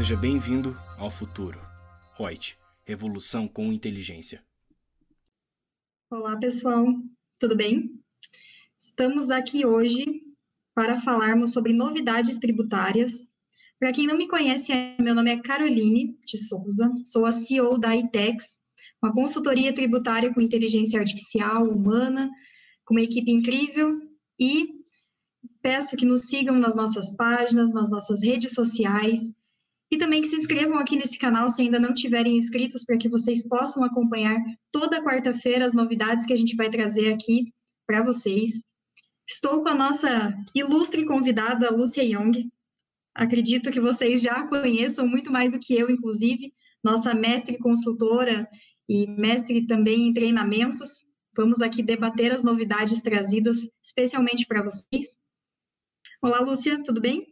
[0.00, 1.60] Seja bem-vindo ao futuro.
[2.16, 2.56] Reut,
[2.86, 4.42] revolução com inteligência.
[6.10, 6.86] Olá, pessoal.
[7.38, 8.00] Tudo bem?
[8.78, 10.22] Estamos aqui hoje
[10.74, 13.26] para falarmos sobre novidades tributárias.
[13.78, 17.94] Para quem não me conhece, meu nome é Caroline de Souza, sou a CEO da
[17.94, 18.56] ITEX,
[19.02, 22.30] uma consultoria tributária com inteligência artificial humana,
[22.86, 24.00] com uma equipe incrível
[24.38, 24.66] e
[25.60, 29.38] peço que nos sigam nas nossas páginas, nas nossas redes sociais
[29.90, 33.08] e também que se inscrevam aqui nesse canal se ainda não tiverem inscritos, para que
[33.08, 34.36] vocês possam acompanhar
[34.70, 37.52] toda quarta-feira as novidades que a gente vai trazer aqui
[37.86, 38.62] para vocês.
[39.28, 42.50] Estou com a nossa ilustre convidada, Lúcia Young.
[43.14, 46.52] Acredito que vocês já a conheçam muito mais do que eu, inclusive,
[46.82, 48.48] nossa mestre consultora
[48.88, 51.02] e mestre também em treinamentos.
[51.36, 55.16] Vamos aqui debater as novidades trazidas especialmente para vocês.
[56.22, 57.29] Olá, Lúcia, tudo bem?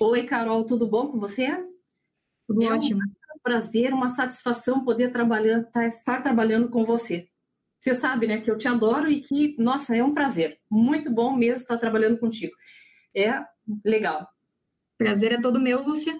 [0.00, 1.48] Oi, Carol, tudo bom com você?
[2.48, 3.00] Tudo é ótimo.
[3.00, 7.28] Um prazer, uma satisfação poder trabalhar, tá, estar trabalhando com você.
[7.78, 10.58] Você sabe, né, que eu te adoro e que, nossa, é um prazer.
[10.68, 12.52] Muito bom mesmo estar trabalhando contigo.
[13.14, 13.40] É
[13.84, 14.26] legal.
[14.98, 16.16] Prazer é todo meu, Lúcia.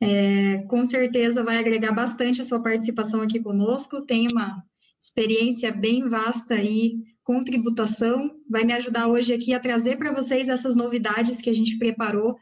[0.00, 4.02] É, com certeza vai agregar bastante a sua participação aqui conosco.
[4.02, 4.62] Tem uma
[5.00, 8.30] experiência bem vasta aí com tributação.
[8.48, 12.38] Vai me ajudar hoje aqui a trazer para vocês essas novidades que a gente preparou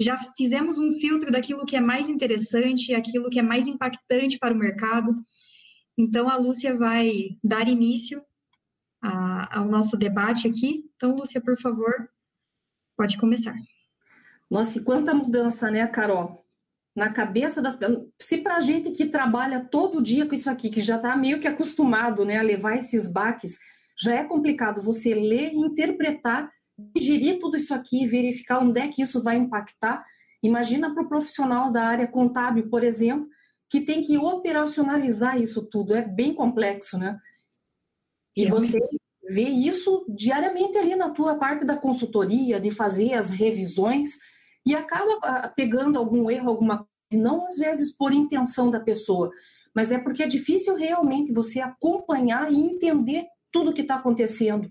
[0.00, 4.54] já fizemos um filtro daquilo que é mais interessante, aquilo que é mais impactante para
[4.54, 5.14] o mercado.
[5.96, 8.22] Então, a Lúcia vai dar início
[9.02, 10.90] a, ao nosso debate aqui.
[10.96, 12.08] Então, Lúcia, por favor,
[12.96, 13.54] pode começar.
[14.50, 16.46] Nossa, e quanta mudança, né, Carol?
[16.96, 17.78] Na cabeça das.
[18.18, 21.38] Se para a gente que trabalha todo dia com isso aqui, que já está meio
[21.38, 23.58] que acostumado né, a levar esses baques,
[24.02, 26.50] já é complicado você ler e interpretar
[26.94, 30.04] digerir tudo isso aqui, verificar onde é que isso vai impactar.
[30.42, 33.28] Imagina para o profissional da área contábil, por exemplo,
[33.68, 35.94] que tem que operacionalizar isso tudo.
[35.94, 37.18] É bem complexo, né?
[38.36, 38.78] E você
[39.28, 44.18] vê isso diariamente ali na tua parte da consultoria, de fazer as revisões,
[44.64, 49.30] e acaba ah, pegando algum erro, alguma coisa, não às vezes por intenção da pessoa,
[49.74, 54.70] mas é porque é difícil realmente você acompanhar e entender tudo o que está acontecendo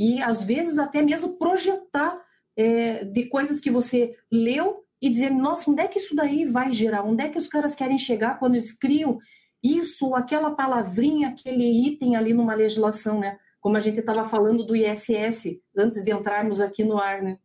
[0.00, 2.18] e às vezes até mesmo projetar
[2.56, 6.72] é, de coisas que você leu e dizer, nossa, onde é que isso daí vai
[6.72, 7.04] gerar?
[7.04, 9.18] Onde é que os caras querem chegar quando eles criam
[9.62, 13.38] isso, aquela palavrinha, aquele item ali numa legislação, né?
[13.60, 17.38] Como a gente estava falando do ISS antes de entrarmos aqui no ar, né?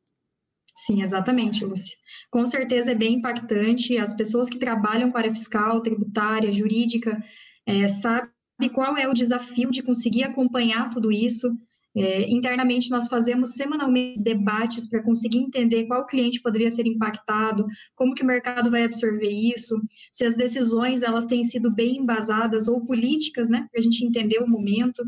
[0.73, 1.95] Sim, exatamente, Lúcia.
[2.31, 3.97] Com certeza é bem impactante.
[3.97, 7.22] As pessoas que trabalham com área fiscal, tributária, jurídica,
[7.66, 8.29] é, sabem
[8.73, 11.53] qual é o desafio de conseguir acompanhar tudo isso,
[11.95, 18.13] é, internamente, nós fazemos semanalmente debates para conseguir entender qual cliente poderia ser impactado, como
[18.13, 19.79] que o mercado vai absorver isso,
[20.11, 24.39] se as decisões elas têm sido bem embasadas ou políticas, né, para a gente entender
[24.39, 25.03] o momento.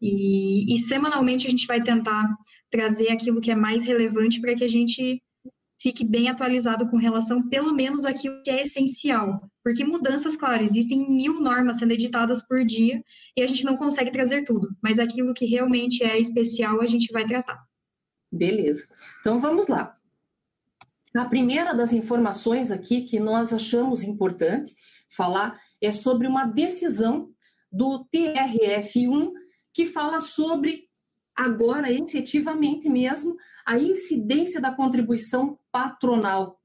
[0.00, 2.34] E, e semanalmente a gente vai tentar
[2.70, 5.22] trazer aquilo que é mais relevante para que a gente
[5.84, 9.46] fique bem atualizado com relação, pelo menos, àquilo que é essencial.
[9.62, 13.04] Porque mudanças, claro, existem mil normas sendo editadas por dia
[13.36, 17.12] e a gente não consegue trazer tudo, mas aquilo que realmente é especial a gente
[17.12, 17.62] vai tratar.
[18.32, 18.88] Beleza.
[19.20, 19.94] Então vamos lá.
[21.14, 24.74] A primeira das informações aqui que nós achamos importante
[25.10, 27.28] falar é sobre uma decisão
[27.70, 29.32] do TRF1
[29.74, 30.88] que fala sobre
[31.36, 33.36] agora efetivamente mesmo
[33.66, 36.60] a incidência da contribuição patronal.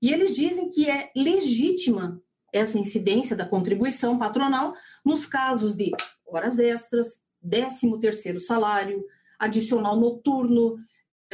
[0.00, 2.20] E eles dizem que é legítima
[2.52, 4.74] essa incidência da contribuição patronal
[5.04, 5.90] nos casos de
[6.26, 9.04] horas extras, 13 terceiro salário,
[9.38, 10.76] adicional noturno,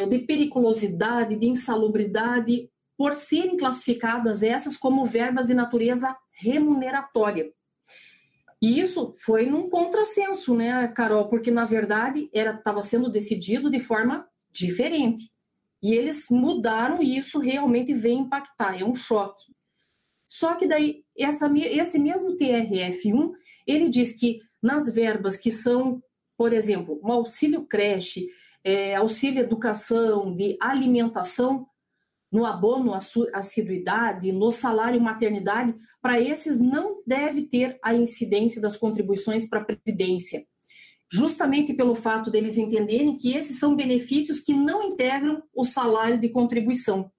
[0.08, 7.52] de periculosidade, de insalubridade, por serem classificadas essas como verbas de natureza remuneratória.
[8.60, 11.28] E isso foi num contrassenso, né, Carol?
[11.28, 15.30] Porque, na verdade, estava sendo decidido de forma diferente.
[15.80, 19.54] E eles mudaram e isso realmente vem impactar, é um choque.
[20.28, 23.30] Só que daí, essa, esse mesmo TRF1,
[23.66, 26.02] ele diz que nas verbas que são,
[26.36, 28.28] por exemplo, um auxílio creche,
[28.64, 31.66] é, auxílio educação, de alimentação,
[32.30, 32.92] no abono
[33.32, 39.64] assiduidade, no salário maternidade, para esses não deve ter a incidência das contribuições para a
[39.64, 40.44] Previdência.
[41.10, 46.28] Justamente pelo fato deles entenderem que esses são benefícios que não integram o salário de
[46.28, 47.10] contribuição.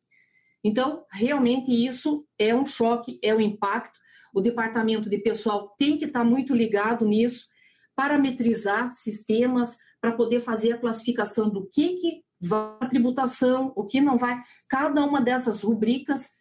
[0.64, 3.98] Então, realmente isso é um choque, é um impacto.
[4.34, 7.48] O departamento de pessoal tem que estar muito ligado nisso,
[7.96, 14.00] parametrizar sistemas para poder fazer a classificação do que, que vai a tributação, o que
[14.00, 14.42] não vai.
[14.68, 16.38] Cada uma dessas rubricas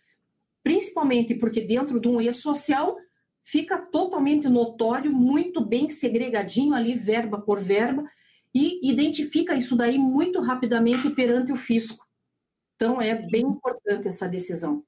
[0.69, 2.95] principalmente porque dentro de um e-social
[3.43, 8.05] fica totalmente notório, muito bem segregadinho ali, verba por verba,
[8.55, 12.07] e identifica isso daí muito rapidamente perante o fisco.
[12.77, 13.31] Então, é Sim.
[13.31, 14.85] bem importante essa decisão.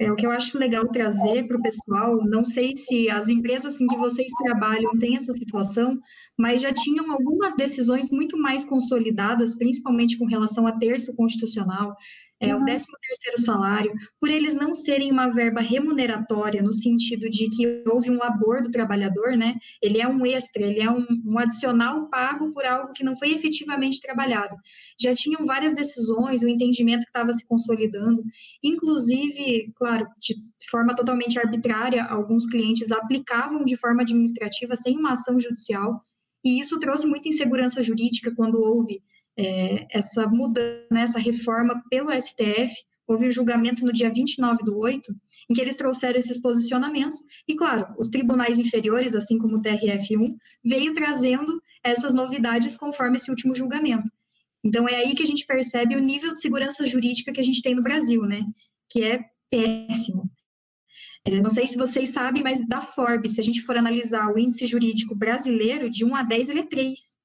[0.00, 2.24] É o que eu acho legal trazer para o pessoal.
[2.24, 6.00] Não sei se as empresas em que vocês trabalham têm essa situação,
[6.38, 11.94] mas já tinham algumas decisões muito mais consolidadas, principalmente com relação a terço constitucional,
[12.40, 12.62] é, uhum.
[12.62, 17.84] o 13 terceiro salário, por eles não serem uma verba remuneratória, no sentido de que
[17.86, 19.56] houve um labor do trabalhador, né?
[19.82, 23.32] Ele é um extra, ele é um, um adicional pago por algo que não foi
[23.34, 24.56] efetivamente trabalhado.
[24.98, 28.22] Já tinham várias decisões, o entendimento que estava se consolidando,
[28.62, 30.34] inclusive, claro, de
[30.70, 36.02] forma totalmente arbitrária, alguns clientes aplicavam de forma administrativa sem uma ação judicial,
[36.42, 39.02] e isso trouxe muita insegurança jurídica quando houve
[39.40, 42.72] é, essa mudança, né, essa reforma pelo STF,
[43.06, 45.12] houve um julgamento no dia 29 do 8,
[45.48, 50.36] em que eles trouxeram esses posicionamentos, e claro, os tribunais inferiores, assim como o TRF1,
[50.64, 54.10] veio trazendo essas novidades conforme esse último julgamento.
[54.62, 57.62] Então é aí que a gente percebe o nível de segurança jurídica que a gente
[57.62, 58.44] tem no Brasil, né?
[58.90, 60.30] Que é péssimo.
[61.24, 64.38] É, não sei se vocês sabem, mas da Forbes, se a gente for analisar o
[64.38, 67.19] índice jurídico brasileiro, de 1 a 10, ele é 3.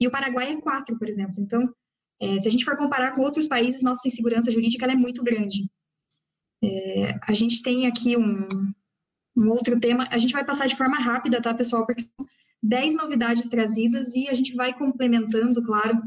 [0.00, 1.34] E o Paraguai é 4, por exemplo.
[1.38, 1.72] Então,
[2.20, 5.70] é, se a gente for comparar com outros países, nossa insegurança jurídica é muito grande.
[6.62, 8.72] É, a gente tem aqui um,
[9.36, 11.86] um, outro tema, a gente vai passar de forma rápida, tá, pessoal?
[11.86, 12.26] Porque são
[12.62, 16.02] 10 novidades trazidas e a gente vai complementando, claro,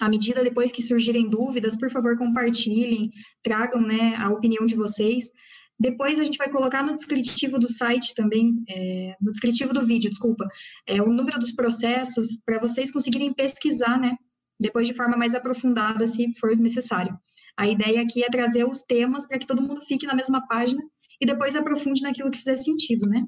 [0.00, 3.10] à medida depois que surgirem dúvidas, por favor, compartilhem,
[3.42, 5.30] tragam né, a opinião de vocês.
[5.78, 10.08] Depois a gente vai colocar no descritivo do site também, é, no descritivo do vídeo,
[10.08, 10.48] desculpa,
[10.86, 14.16] é, o número dos processos para vocês conseguirem pesquisar, né?
[14.58, 17.18] Depois de forma mais aprofundada, se for necessário.
[17.58, 20.82] A ideia aqui é trazer os temas para que todo mundo fique na mesma página
[21.20, 23.26] e depois aprofunde naquilo que fizer sentido, né?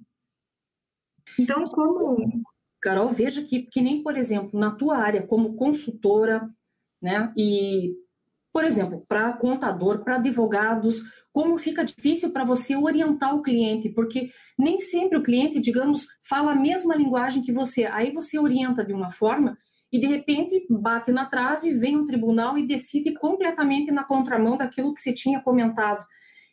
[1.38, 2.42] Então, como.
[2.80, 6.48] Carol, veja que, que nem, por exemplo, na tua área como consultora,
[7.02, 7.32] né?
[7.36, 7.92] E,
[8.58, 14.32] por exemplo, para contador, para advogados, como fica difícil para você orientar o cliente, porque
[14.58, 17.84] nem sempre o cliente, digamos, fala a mesma linguagem que você.
[17.84, 19.56] Aí você orienta de uma forma
[19.92, 24.92] e de repente bate na trave, vem um tribunal e decide completamente na contramão daquilo
[24.92, 26.04] que você tinha comentado.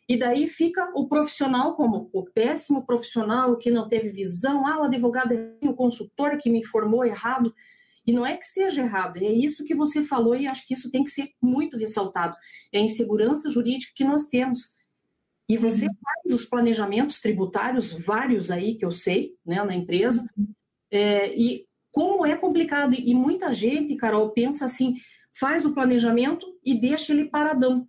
[0.08, 4.84] E daí fica o profissional como o péssimo profissional que não teve visão, ah, o
[4.84, 7.52] advogado é o consultor que me informou errado.
[8.06, 10.90] E não é que seja errado, é isso que você falou e acho que isso
[10.90, 12.36] tem que ser muito ressaltado.
[12.72, 14.74] É a insegurança jurídica que nós temos.
[15.48, 15.94] E você uhum.
[16.02, 20.24] faz os planejamentos tributários, vários aí que eu sei, né, na empresa,
[20.90, 22.94] é, e como é complicado.
[22.94, 24.96] E muita gente, Carol, pensa assim,
[25.38, 27.88] faz o planejamento e deixa ele paradão.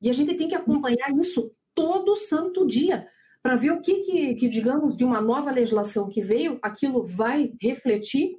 [0.00, 3.06] E a gente tem que acompanhar isso todo santo dia,
[3.42, 7.52] para ver o que, que, que, digamos, de uma nova legislação que veio, aquilo vai
[7.60, 8.36] refletir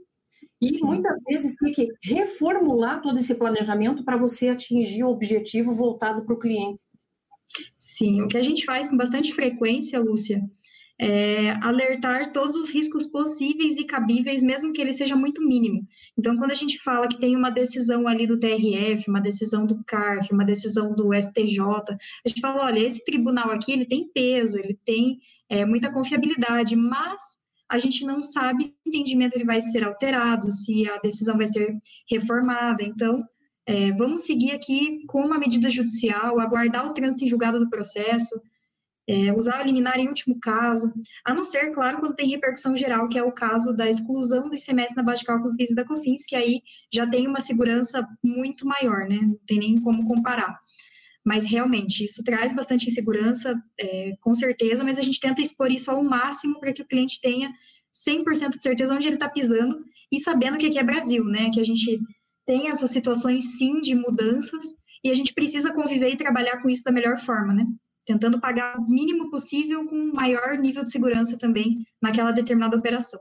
[0.71, 6.24] e muitas vezes tem que reformular todo esse planejamento para você atingir o objetivo voltado
[6.24, 6.80] para o cliente.
[7.77, 10.42] Sim, o que a gente faz com bastante frequência, Lúcia,
[11.00, 15.86] é alertar todos os riscos possíveis e cabíveis, mesmo que ele seja muito mínimo.
[16.18, 19.83] Então, quando a gente fala que tem uma decisão ali do TRF, uma decisão do
[19.83, 24.57] CARF, uma decisão do STJ, a gente fala, olha, esse tribunal aqui, ele tem peso,
[24.57, 27.21] ele tem é, muita confiabilidade, mas
[27.73, 31.47] a gente não sabe se o entendimento ele vai ser alterado, se a decisão vai
[31.47, 31.75] ser
[32.07, 32.83] reformada.
[32.83, 33.27] Então,
[33.65, 38.39] é, vamos seguir aqui com uma medida judicial, aguardar o trânsito em julgado do processo,
[39.07, 40.94] é, usar a liminar em último caso,
[41.25, 44.56] a não ser, claro, quando tem repercussão geral, que é o caso da exclusão do
[44.56, 46.61] ICMS na base de cálculo PIS da COFINS, que aí
[46.94, 49.18] já tem uma segurança muito maior, né?
[49.19, 50.59] Não tem nem como comparar.
[51.25, 55.89] Mas realmente, isso traz bastante insegurança, é, com certeza, mas a gente tenta expor isso
[55.89, 57.51] ao máximo para que o cliente tenha
[57.94, 61.49] 100% de certeza onde ele está pisando e sabendo que aqui é Brasil, né?
[61.51, 61.99] Que a gente
[62.45, 64.63] tem essas situações sim de mudanças
[65.03, 67.65] e a gente precisa conviver e trabalhar com isso da melhor forma, né?
[68.06, 73.19] Tentando pagar o mínimo possível com maior nível de segurança também naquela determinada operação.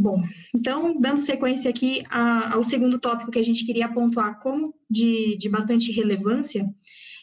[0.00, 0.20] Bom,
[0.54, 5.48] então, dando sequência aqui ao segundo tópico que a gente queria pontuar como de, de
[5.48, 6.66] bastante relevância,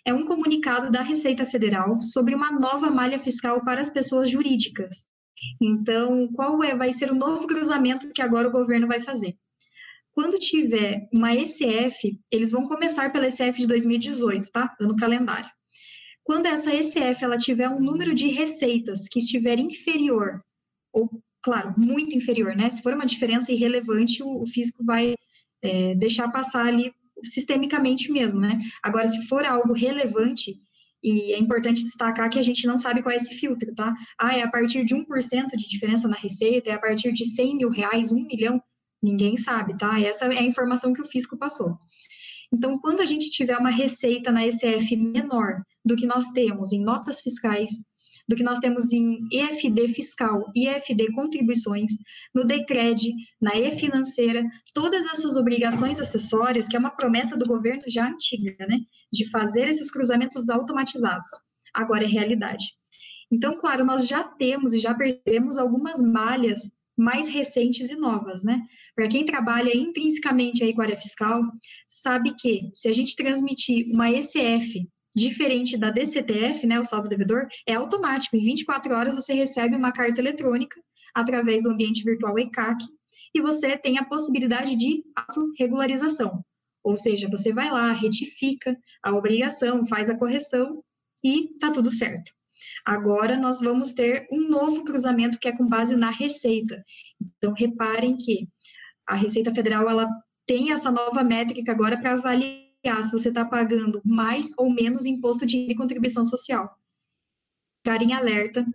[0.06, 5.08] é um comunicado da Receita Federal sobre uma nova malha fiscal para as pessoas jurídicas,
[5.62, 9.36] então, qual é, vai ser o novo cruzamento que agora o governo vai fazer?
[10.12, 14.76] Quando tiver uma ECF, eles vão começar pela ECF de 2018, tá?
[14.80, 15.50] Ano calendário.
[16.24, 20.42] Quando essa ECF ela tiver um número de receitas que estiver inferior,
[20.92, 21.10] ou,
[21.48, 22.70] claro, muito inferior, né?
[22.70, 25.16] Se for uma diferença irrelevante, o, o fisco vai
[25.62, 28.60] é, deixar passar ali sistemicamente mesmo, né?
[28.84, 30.60] Agora, se for algo relevante,
[31.02, 33.96] e é importante destacar que a gente não sabe qual é esse filtro, tá?
[34.20, 35.06] Ah, é a partir de 1%
[35.56, 38.62] de diferença na receita, é a partir de 100 mil reais, 1 milhão,
[39.02, 39.98] ninguém sabe, tá?
[40.02, 41.78] Essa é a informação que o fisco passou.
[42.54, 46.84] Então, quando a gente tiver uma receita na ECF menor do que nós temos em
[46.84, 47.70] notas fiscais,
[48.28, 51.92] do que nós temos em EFD fiscal EFD contribuições,
[52.34, 54.44] no DECRED, na E-financeira,
[54.74, 58.80] todas essas obrigações acessórias, que é uma promessa do governo já antiga, né,
[59.12, 61.28] de fazer esses cruzamentos automatizados.
[61.74, 62.66] Agora é realidade.
[63.32, 66.62] Então, claro, nós já temos e já percebemos algumas malhas
[66.98, 68.60] mais recentes e novas, né?
[68.96, 71.44] Para quem trabalha intrinsecamente aí com a área fiscal,
[71.86, 77.48] sabe que se a gente transmitir uma ECF Diferente da DCTF, né, o saldo devedor,
[77.66, 78.36] é automático.
[78.36, 80.80] Em 24 horas você recebe uma carta eletrônica
[81.12, 82.86] através do ambiente virtual ECAC
[83.34, 86.46] e você tem a possibilidade de autorregularização.
[86.84, 90.84] Ou seja, você vai lá, retifica a obrigação, faz a correção
[91.24, 92.32] e tá tudo certo.
[92.86, 96.84] Agora nós vamos ter um novo cruzamento que é com base na receita.
[97.40, 98.48] Então reparem que
[99.08, 100.08] a Receita Federal ela
[100.46, 102.67] tem essa nova métrica agora para avaliar
[103.04, 106.78] se você está pagando mais ou menos imposto de contribuição social.
[107.84, 108.66] Ficar em alerta,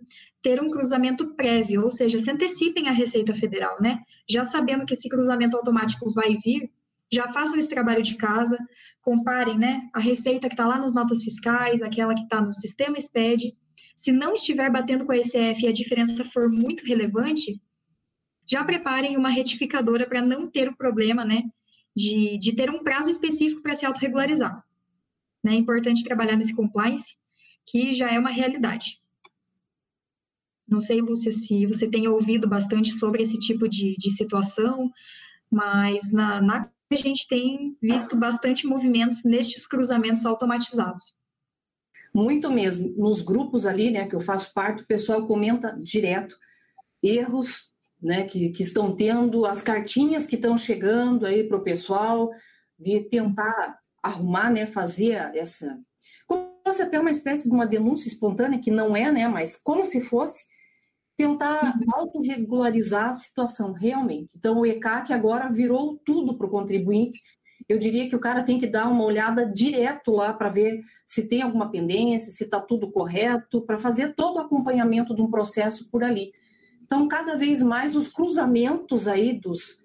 [0.42, 4.00] ter um cruzamento prévio, ou seja, se antecipem a Receita Federal, né?
[4.28, 6.70] Já sabendo que esse cruzamento automático vai vir,
[7.12, 8.58] já façam esse trabalho de casa,
[9.02, 12.98] comparem, né, a receita que está lá nas notas fiscais, aquela que está no sistema
[12.98, 13.52] SPED.
[13.94, 17.60] Se não estiver batendo com a ECF e a diferença for muito relevante,
[18.48, 21.42] já preparem uma retificadora para não ter o problema, né,
[21.94, 24.64] de, de ter um prazo específico para se autorregularizar.
[25.42, 25.52] Né?
[25.52, 27.16] É importante trabalhar nesse compliance,
[27.66, 29.00] que já é uma realidade.
[30.68, 34.90] Não sei, Lúcia, se você tem ouvido bastante sobre esse tipo de, de situação,
[35.50, 41.14] mas na, na a gente tem visto bastante movimentos nestes cruzamentos automatizados.
[42.14, 42.94] Muito mesmo.
[42.98, 46.36] Nos grupos ali, né, que eu faço parte, o pessoal comenta direto
[47.02, 47.71] erros
[48.02, 52.30] né, que, que estão tendo, as cartinhas que estão chegando aí para o pessoal,
[52.78, 55.78] de tentar arrumar, né, fazer essa.
[56.26, 59.56] Como se fosse até uma espécie de uma denúncia espontânea, que não é, né, mas
[59.56, 60.44] como se fosse
[61.16, 61.94] tentar uhum.
[61.94, 64.36] autorregularizar a situação, realmente.
[64.36, 67.20] Então, o ECAC agora virou tudo para o contribuinte.
[67.68, 71.28] Eu diria que o cara tem que dar uma olhada direto lá para ver se
[71.28, 75.88] tem alguma pendência, se está tudo correto, para fazer todo o acompanhamento de um processo
[75.90, 76.32] por ali.
[76.92, 79.78] Então, cada vez mais os cruzamentos aí dos,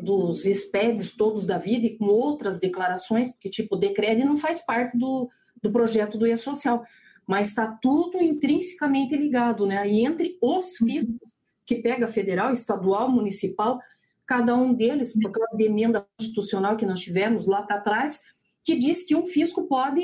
[0.00, 4.96] dos SPEDs todos da vida e com outras declarações, porque tipo, o não faz parte
[4.96, 5.28] do,
[5.60, 6.84] do projeto do E-Social,
[7.26, 9.84] mas está tudo intrinsecamente ligado, né?
[9.88, 11.28] E entre os fiscos
[11.66, 13.80] que pega federal, estadual, municipal,
[14.24, 18.20] cada um deles, por causa da emenda constitucional que nós tivemos lá para trás,
[18.62, 20.00] que diz que um fisco pode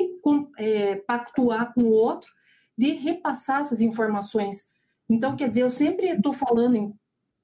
[0.58, 2.28] é, pactuar com o outro
[2.76, 4.69] de repassar essas informações
[5.10, 6.94] então, quer dizer, eu sempre estou falando em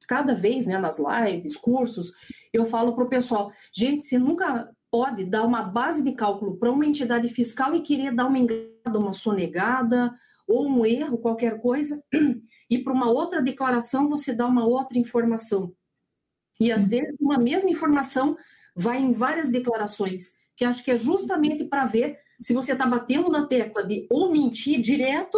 [0.07, 2.13] cada vez, né, nas lives, cursos,
[2.53, 6.71] eu falo para o pessoal, gente, você nunca pode dar uma base de cálculo para
[6.71, 10.15] uma entidade fiscal e querer dar uma engada, uma sonegada
[10.47, 12.01] ou um erro, qualquer coisa,
[12.71, 15.75] e para uma outra declaração você dá uma outra informação.
[16.61, 18.37] E às vezes uma mesma informação
[18.77, 23.29] vai em várias declarações, que acho que é justamente para ver se você está batendo
[23.29, 25.37] na tecla de ou mentir direto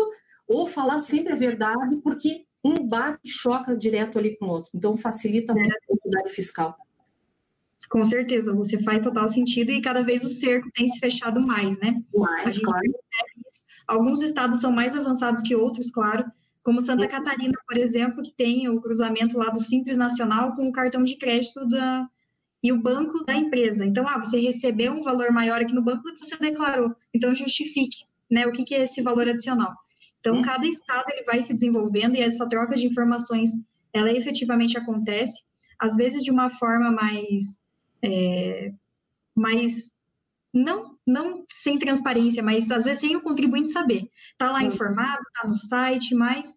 [0.48, 4.70] ou falar sempre a verdade, porque um bate e choca direto ali com o outro.
[4.74, 6.76] Então, facilita muito a atividade fiscal.
[7.88, 11.78] Com certeza, você faz total sentido e cada vez o cerco tem se fechado mais,
[11.78, 12.02] né?
[12.14, 12.82] Mais, claro.
[13.86, 16.24] Alguns estados são mais avançados que outros, claro,
[16.62, 17.08] como Santa Sim.
[17.08, 21.16] Catarina, por exemplo, que tem o cruzamento lá do Simples Nacional com o cartão de
[21.16, 22.06] crédito da,
[22.62, 23.86] e o banco da empresa.
[23.86, 26.94] Então, ah, você recebeu um valor maior aqui no banco do que você declarou.
[27.14, 28.46] Então, justifique, né?
[28.46, 29.74] O que, que é esse valor adicional?
[30.20, 30.42] Então, hum.
[30.42, 33.50] cada estado ele vai se desenvolvendo e essa troca de informações,
[33.92, 35.42] ela efetivamente acontece,
[35.78, 37.60] às vezes de uma forma mais,
[38.02, 38.72] é,
[39.34, 39.92] mais
[40.52, 44.10] não, não sem transparência, mas às vezes sem o contribuinte saber.
[44.32, 46.56] Está lá informado, está no site, mas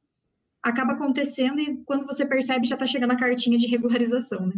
[0.62, 4.54] acaba acontecendo e quando você percebe já está chegando a cartinha de regularização, né?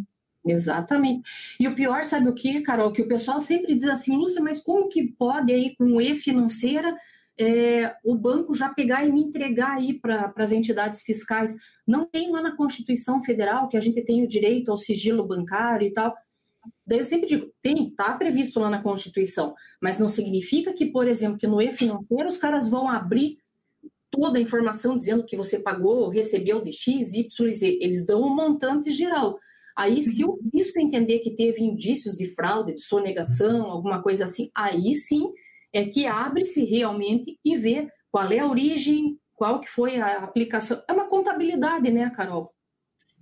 [0.46, 1.30] Exatamente.
[1.58, 2.92] E o pior, sabe o que, Carol?
[2.92, 6.98] Que o pessoal sempre diz assim, Lúcia, mas como que pode aí com e-financeira
[7.40, 11.56] é, o banco já pegar e me entregar aí para as entidades fiscais.
[11.88, 15.88] Não tem lá na Constituição Federal que a gente tem o direito ao sigilo bancário
[15.88, 16.14] e tal.
[16.86, 21.08] Daí eu sempre digo, tem, está previsto lá na Constituição, mas não significa que, por
[21.08, 23.38] exemplo, que no e-financeiro os caras vão abrir
[24.10, 27.80] toda a informação dizendo que você pagou, recebeu de X, Y, Z.
[27.82, 29.40] Eles dão um montante geral.
[29.76, 34.52] Aí, se o fisco entender que teve indícios de fraude, de sonegação, alguma coisa assim,
[34.56, 35.32] aí sim
[35.74, 40.82] é que abre-se realmente e vê qual é a origem, qual que foi a aplicação.
[40.88, 42.54] É uma contabilidade, né, Carol?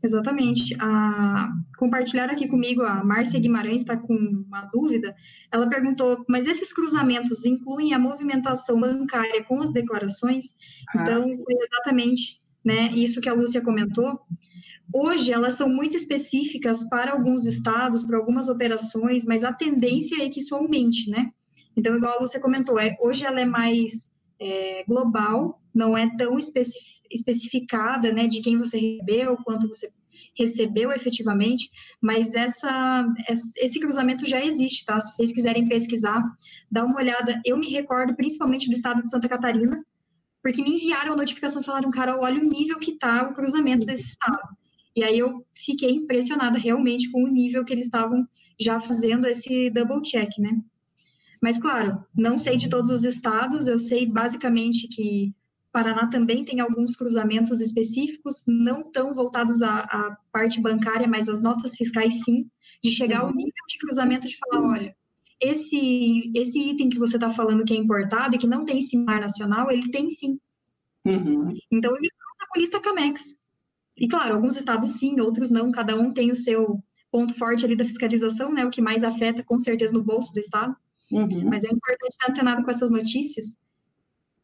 [0.04, 0.76] Exatamente.
[0.80, 1.50] A...
[1.78, 5.16] Compartilhar aqui comigo, a Márcia Guimarães está com uma dúvida.
[5.52, 10.54] Ela perguntou, mas esses cruzamentos incluem a movimentação bancária com as declarações?
[10.90, 11.44] Ah, então, sim.
[11.44, 14.20] foi exatamente né, isso que a Lúcia comentou.
[14.94, 20.30] Hoje, elas são muito específicas para alguns estados, para algumas operações, mas a tendência é
[20.30, 21.32] que isso aumente, né?
[21.76, 28.12] Então, igual você comentou, é, hoje ela é mais é, global, não é tão especificada,
[28.12, 29.92] né, de quem você recebeu, quanto você
[30.38, 31.70] recebeu efetivamente,
[32.02, 33.06] mas essa,
[33.58, 35.00] esse cruzamento já existe, tá?
[35.00, 36.24] Se vocês quiserem pesquisar,
[36.70, 37.42] dá uma olhada.
[37.46, 39.84] Eu me recordo principalmente do estado de Santa Catarina,
[40.42, 44.08] porque me enviaram a notificação, falaram, cara, olha o nível que tá o cruzamento desse
[44.08, 44.42] estado.
[44.96, 48.28] E aí eu fiquei impressionada realmente com o nível que eles estavam
[48.60, 50.58] já fazendo esse double check, né?
[51.42, 55.34] Mas, claro, não sei de todos os estados, eu sei basicamente que
[55.72, 61.42] Paraná também tem alguns cruzamentos específicos, não tão voltados à, à parte bancária, mas as
[61.42, 62.50] notas fiscais sim,
[62.84, 63.36] de chegar ao uhum.
[63.36, 64.96] nível de cruzamento de falar, olha,
[65.40, 69.22] esse, esse item que você está falando que é importado e que não tem CIMAR
[69.22, 70.38] nacional, ele tem sim.
[71.06, 71.58] Uhum.
[71.72, 73.36] Então, ele cruza com lista CAMEX.
[73.98, 76.80] E, claro, alguns estados sim, outros não, cada um tem o seu
[77.12, 80.40] ponto forte ali da fiscalização, né, o que mais afeta, com certeza, no bolso do
[80.40, 80.76] estado.
[81.12, 81.46] Uhum.
[81.46, 83.58] Mas é importante estar antenado com essas notícias.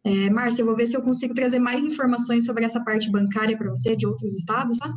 [0.03, 3.57] É, Márcia, eu vou ver se eu consigo trazer mais informações sobre essa parte bancária
[3.57, 4.93] para você, de outros estados, tá?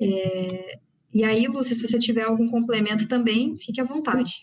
[0.00, 0.78] É,
[1.12, 4.42] e aí, Lúcia, se você tiver algum complemento também, fique à vontade.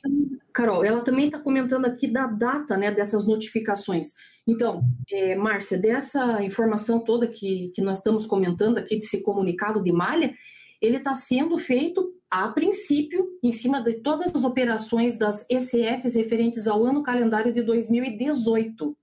[0.51, 4.13] Carol, ela também está comentando aqui da data né, dessas notificações.
[4.47, 4.81] Então,
[5.11, 10.33] é, Márcia, dessa informação toda que, que nós estamos comentando aqui, desse comunicado de malha,
[10.81, 16.67] ele está sendo feito a princípio, em cima de todas as operações das ECFs referentes
[16.67, 18.93] ao ano calendário de 2018.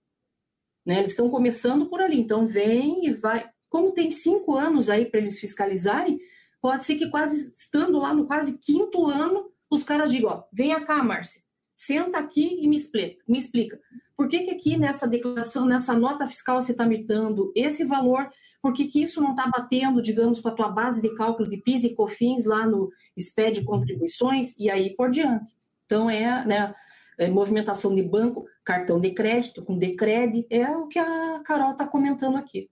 [0.85, 0.99] Né?
[0.99, 3.49] Eles estão começando por ali, então vem e vai.
[3.71, 6.21] Como tem cinco anos aí para eles fiscalizarem,
[6.61, 10.85] pode ser que quase estando lá no quase quinto ano, os caras digam: ó, venha
[10.85, 11.41] cá, Márcia,
[11.75, 13.25] senta aqui e me explica.
[13.27, 13.81] Me explica.
[14.15, 18.29] Por que, que aqui nessa declaração, nessa nota fiscal, você está me dando esse valor
[18.63, 21.57] por que, que isso não está batendo, digamos, com a tua base de cálculo de
[21.57, 25.53] PIS e COFINS lá no SPED contribuições e aí por diante.
[25.85, 26.73] Então, é, né,
[27.19, 31.87] é movimentação de banco, cartão de crédito com Decred, é o que a Carol está
[31.87, 32.71] comentando aqui.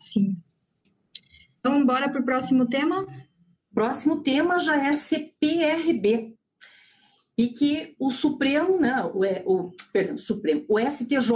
[0.00, 0.36] Sim.
[1.58, 3.06] Então, bora para o próximo tema?
[3.74, 6.39] Próximo tema já é CPRB
[7.40, 11.32] e que o Supremo, né, o, o, perdão, Supremo, o STJ,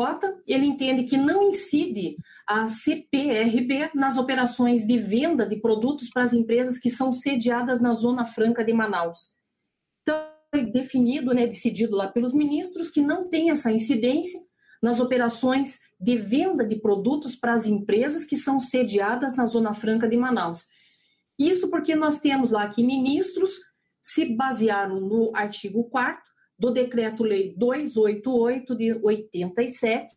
[0.47, 6.35] ele entende que não incide a CPRB nas operações de venda de produtos para as
[6.35, 9.31] empresas que são sediadas na Zona Franca de Manaus.
[10.03, 10.15] Então,
[10.51, 14.39] foi definido, né, decidido lá pelos ministros, que não tem essa incidência
[14.83, 20.07] nas operações de venda de produtos para as empresas que são sediadas na Zona Franca
[20.07, 20.67] de Manaus.
[21.39, 23.53] Isso porque nós temos lá que ministros
[24.05, 26.23] se basearam no artigo 4
[26.59, 30.15] do Decreto-Lei 288 de 87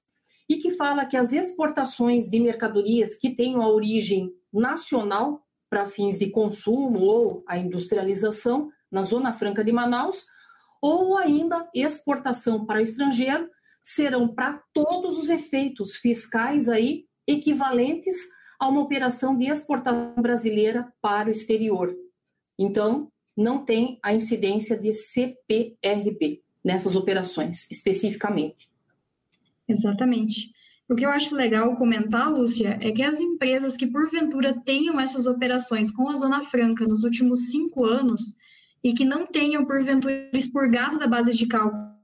[0.50, 6.20] e que fala que as exportações de mercadorias que tenham a origem nacional para fins
[6.20, 10.26] de consumo ou a industrialização na Zona Franca de Manaus,
[10.82, 13.50] ou ainda exportação para o estrangeiro,
[13.84, 18.18] serão para todos os efeitos fiscais aí equivalentes
[18.60, 21.96] a uma operação de exportação brasileira para o exterior.
[22.58, 28.70] Então, não tem a incidência de CPRB nessas operações, especificamente.
[29.68, 30.52] Exatamente.
[30.90, 35.28] O que eu acho legal comentar, Lúcia, é que as empresas que porventura tenham essas
[35.28, 38.34] operações com a Zona Franca nos últimos cinco anos
[38.84, 41.98] e que não tenham porventura expurgado da base de cálculo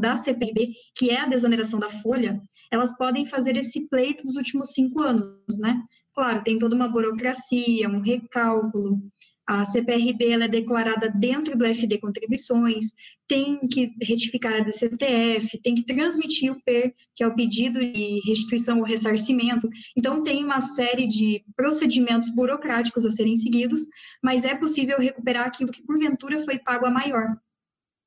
[0.00, 4.72] da CPRB, que é a desoneração da folha, elas podem fazer esse pleito dos últimos
[4.72, 5.82] cinco anos, né?
[6.14, 9.00] Claro, tem toda uma burocracia, um recálculo,
[9.48, 12.92] a CPRB ela é declarada dentro do FD Contribuições,
[13.26, 18.20] tem que retificar a DCTF, tem que transmitir o PER, que é o pedido de
[18.26, 19.66] restituição ou ressarcimento.
[19.96, 23.88] Então, tem uma série de procedimentos burocráticos a serem seguidos,
[24.22, 27.34] mas é possível recuperar aquilo que porventura foi pago a maior.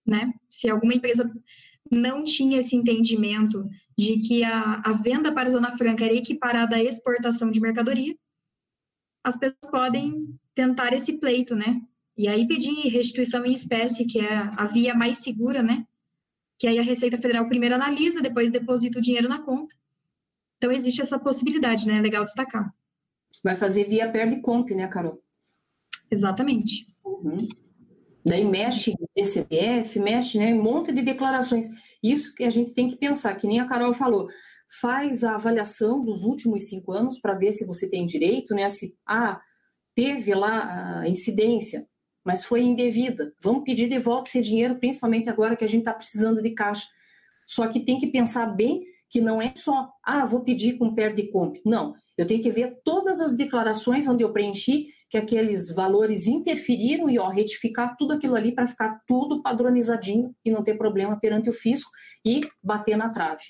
[0.05, 0.31] Né?
[0.47, 1.27] Se alguma empresa
[1.89, 6.75] não tinha esse entendimento de que a, a venda para a Zona Franca era equiparada
[6.75, 8.15] à exportação de mercadoria,
[9.23, 11.81] as pessoas podem tentar esse pleito, né?
[12.17, 15.85] E aí pedir restituição em espécie, que é a via mais segura, né?
[16.59, 19.75] Que aí a Receita Federal primeiro analisa, depois deposita o dinheiro na conta.
[20.57, 21.97] Então existe essa possibilidade, né?
[21.97, 22.73] É legal destacar.
[23.43, 25.23] Vai fazer via perde comp, né, Carol?
[26.09, 26.85] Exatamente.
[27.03, 27.47] Uhum.
[28.23, 31.67] Daí mexe DCDF, mexe né, um monte de declarações.
[32.03, 34.29] Isso que a gente tem que pensar, que nem a Carol falou,
[34.79, 38.69] faz a avaliação dos últimos cinco anos para ver se você tem direito, né?
[38.69, 39.41] Se ah,
[39.95, 41.85] teve lá a incidência,
[42.23, 43.33] mas foi indevida.
[43.41, 46.87] Vamos pedir de volta esse dinheiro, principalmente agora que a gente está precisando de caixa.
[47.45, 51.29] Só que tem que pensar bem que não é só, ah, vou pedir com perde
[51.31, 51.57] comp.
[51.65, 57.09] Não, eu tenho que ver todas as declarações onde eu preenchi que aqueles valores interferiram
[57.09, 61.49] e ó, retificar tudo aquilo ali para ficar tudo padronizadinho e não ter problema perante
[61.49, 61.91] o fisco
[62.25, 63.43] e bater na trave.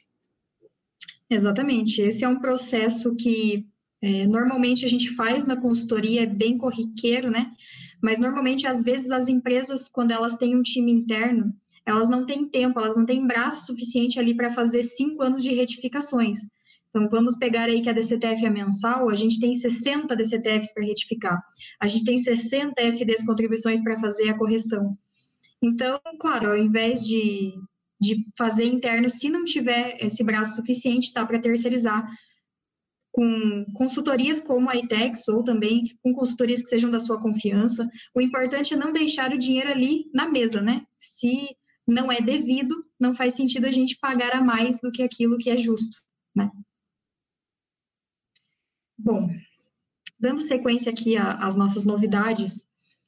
[1.31, 2.01] Exatamente.
[2.01, 3.65] Esse é um processo que
[4.01, 7.49] é, normalmente a gente faz na consultoria, é bem corriqueiro, né?
[8.01, 11.53] Mas normalmente, às vezes, as empresas, quando elas têm um time interno,
[11.85, 15.53] elas não têm tempo, elas não têm braço suficiente ali para fazer cinco anos de
[15.53, 16.39] retificações.
[16.89, 20.83] Então, vamos pegar aí que a DCTF é mensal, a gente tem 60 DCTFs para
[20.83, 21.41] retificar,
[21.79, 24.91] a gente tem 60 FDs contribuições para fazer a correção.
[25.63, 27.53] Então, claro, ao invés de,
[28.01, 32.03] de fazer interno, se não tiver esse braço suficiente, dá para terceirizar
[33.11, 37.87] com consultorias como a ITEX ou também com consultorias que sejam da sua confiança.
[38.15, 40.83] O importante é não deixar o dinheiro ali na mesa, né?
[40.97, 45.37] Se não é devido, não faz sentido a gente pagar a mais do que aquilo
[45.37, 46.01] que é justo,
[46.35, 46.49] né?
[48.97, 49.29] Bom,
[50.19, 52.63] dando sequência aqui às nossas novidades,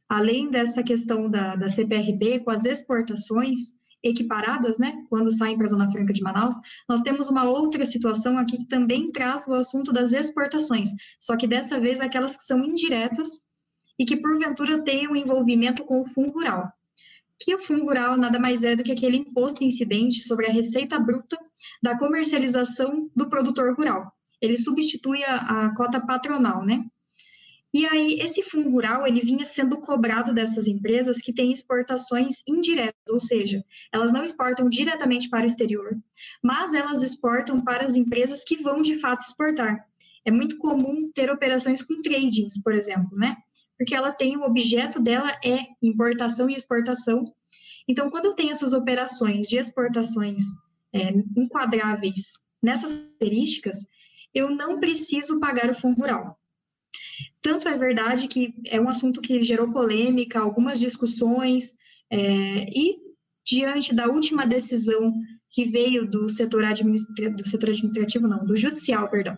[0.10, 3.74] além dessa questão da, da CPRB com as exportações
[4.04, 6.56] equiparadas, né, quando saem para a Zona Franca de Manaus,
[6.90, 10.90] nós temos uma outra situação aqui que também traz o assunto das exportações,
[11.20, 13.42] só que dessa vez aquelas que são indiretas
[13.98, 16.72] e que porventura um envolvimento com o fundo rural
[17.40, 20.98] que o fundo rural nada mais é do que aquele imposto incidente sobre a receita
[20.98, 21.38] bruta
[21.82, 24.12] da comercialização do produtor rural.
[24.42, 25.36] Ele substitui a,
[25.66, 26.86] a cota patronal, né?
[27.74, 33.02] E aí, esse fundo rural, ele vinha sendo cobrado dessas empresas que têm exportações indiretas,
[33.10, 35.98] ou seja, elas não exportam diretamente para o exterior,
[36.44, 39.88] mas elas exportam para as empresas que vão de fato exportar.
[40.24, 43.38] É muito comum ter operações com tradings, por exemplo, né?
[43.78, 47.26] porque ela tem o objeto dela é importação e exportação.
[47.88, 50.42] Então, quando eu tenho essas operações de exportações
[50.94, 52.32] é, enquadráveis
[52.62, 53.78] nessas características,
[54.34, 56.40] eu não preciso pagar o fundo rural.
[57.42, 61.74] Tanto é verdade que é um assunto que gerou polêmica, algumas discussões,
[62.10, 62.18] é,
[62.70, 62.98] e
[63.46, 65.14] diante da última decisão
[65.50, 69.38] que veio do setor, administra do setor administrativo, não, do judicial, perdão,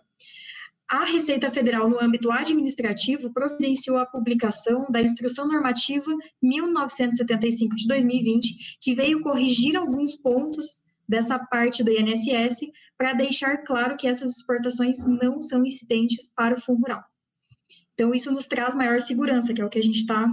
[0.88, 8.78] a Receita Federal, no âmbito administrativo, providenciou a publicação da Instrução Normativa 1975 de 2020,
[8.80, 15.04] que veio corrigir alguns pontos dessa parte do INSS para deixar claro que essas exportações
[15.06, 17.04] não são incidentes para o Fundo Rural.
[17.94, 20.28] Então, isso nos traz maior segurança, que é o que a gente está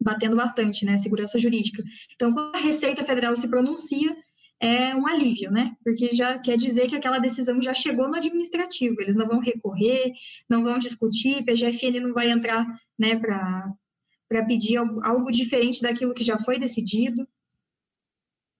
[0.00, 0.96] batendo bastante, né?
[0.96, 1.82] Segurança jurídica.
[2.14, 4.16] Então, quando a Receita Federal se pronuncia,
[4.60, 5.76] é um alívio, né?
[5.82, 10.12] Porque já quer dizer que aquela decisão já chegou no administrativo, eles não vão recorrer,
[10.48, 12.66] não vão discutir, PGFN não vai entrar,
[12.98, 17.26] né, para pedir algo, algo diferente daquilo que já foi decidido.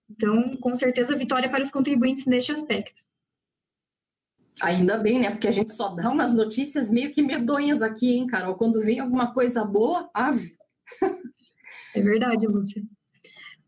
[0.09, 3.01] Então, com certeza, vitória para os contribuintes neste aspecto.
[4.61, 5.31] Ainda bem, né?
[5.31, 8.55] Porque a gente só dá umas notícias meio que medonhas aqui, hein, Carol?
[8.55, 10.55] Quando vem alguma coisa boa, ave.
[11.93, 12.81] É verdade, Lúcia.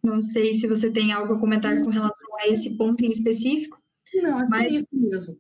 [0.04, 3.82] Não sei se você tem algo a comentar com relação a esse ponto em específico.
[4.16, 5.38] Não, é mas isso mesmo.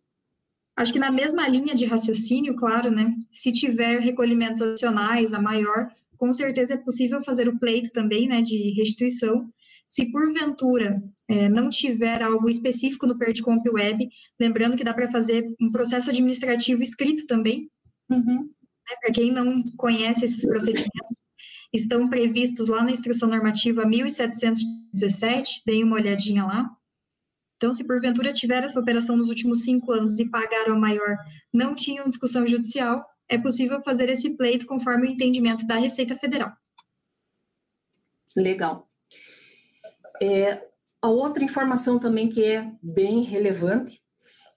[0.75, 3.15] Acho que na mesma linha de raciocínio, claro, né?
[3.31, 8.41] Se tiver recolhimentos adicionais a maior, com certeza é possível fazer o pleito também, né,
[8.41, 9.49] de restituição.
[9.87, 15.47] Se porventura é, não tiver algo específico no Pertcomp Web, lembrando que dá para fazer
[15.59, 17.69] um processo administrativo escrito também,
[18.09, 18.43] uhum.
[18.43, 21.21] né, para quem não conhece esses procedimentos,
[21.73, 26.69] estão previstos lá na instrução normativa 1717, deem uma olhadinha lá.
[27.55, 31.17] Então, se porventura tiver essa operação nos últimos cinco anos e pagaram a maior,
[31.51, 36.53] não tinham discussão judicial, é possível fazer esse pleito conforme o entendimento da Receita Federal.
[38.35, 38.86] Legal.
[40.21, 40.61] É,
[41.01, 44.01] a outra informação também que é bem relevante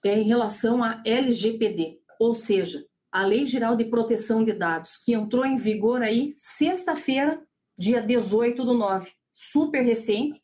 [0.03, 5.13] é em relação à LGPD, ou seja, a Lei Geral de Proteção de Dados, que
[5.13, 7.39] entrou em vigor aí sexta-feira,
[7.77, 10.41] dia 18 do 9, super recente.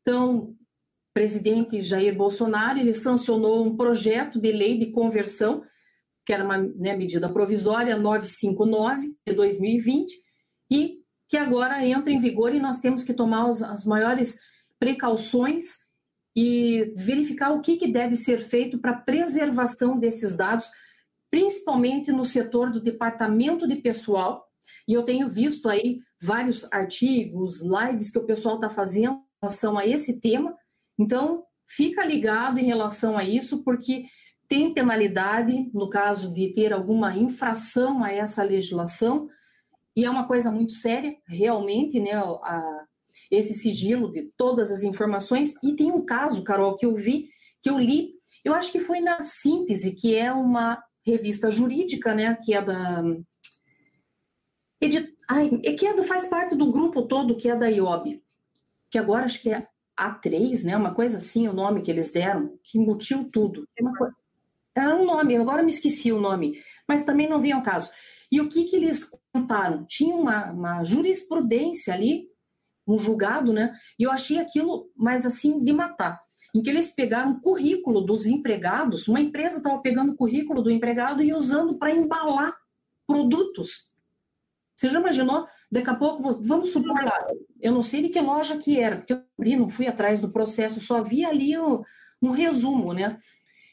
[0.00, 0.54] Então,
[1.14, 5.62] presidente Jair Bolsonaro, ele sancionou um projeto de lei de conversão,
[6.26, 10.12] que era uma né, medida provisória 959 de 2020,
[10.70, 14.38] e que agora entra em vigor e nós temos que tomar os, as maiores
[14.80, 15.78] precauções
[16.34, 20.68] e verificar o que, que deve ser feito para preservação desses dados,
[21.30, 24.44] principalmente no setor do departamento de pessoal,
[24.86, 29.78] E eu tenho visto aí vários artigos, lives que o pessoal está fazendo em relação
[29.78, 30.56] a esse tema.
[30.98, 34.04] Então, fica ligado em relação a isso, porque
[34.48, 39.28] tem penalidade no caso de ter alguma infração a essa legislação,
[39.96, 42.84] e é uma coisa muito séria, realmente, né, a,
[43.30, 45.54] esse sigilo de todas as informações.
[45.62, 47.28] E tem um caso, Carol, que eu vi,
[47.62, 48.14] que eu li,
[48.44, 53.02] eu acho que foi na Síntese, que é uma revista jurídica, né, que é da...
[54.80, 55.14] Edit...
[55.28, 58.20] Ai, é que é do, faz parte do grupo todo que é da IOB,
[58.90, 62.58] que agora acho que é A3, né, uma coisa assim, o nome que eles deram,
[62.64, 63.68] que embutiu tudo.
[63.78, 64.14] É uma coisa...
[64.74, 67.90] Era um nome, agora me esqueci o nome, mas também não vinha ao caso.
[68.30, 69.84] E o que, que eles contaram?
[69.86, 72.28] Tinha uma, uma jurisprudência ali,
[72.86, 73.72] um julgado, né?
[73.98, 76.20] E eu achei aquilo, mas assim, de matar.
[76.54, 80.70] Em que eles pegaram o currículo dos empregados, uma empresa estava pegando o currículo do
[80.70, 82.56] empregado e usando para embalar
[83.06, 83.88] produtos.
[84.74, 85.46] Você já imaginou?
[85.70, 87.28] Daqui a pouco, vamos supor lá,
[87.60, 90.32] eu não sei de que loja que era, porque eu abri, não fui atrás do
[90.32, 91.82] processo, só vi ali um,
[92.20, 93.18] um resumo, né?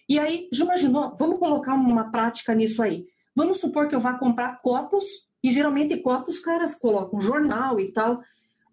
[0.08, 1.16] E aí, já imaginou?
[1.18, 3.08] Vamos colocar uma prática nisso aí.
[3.36, 5.06] Vamos supor que eu vá comprar copos,
[5.44, 8.22] e geralmente copos os caras colocam jornal e tal,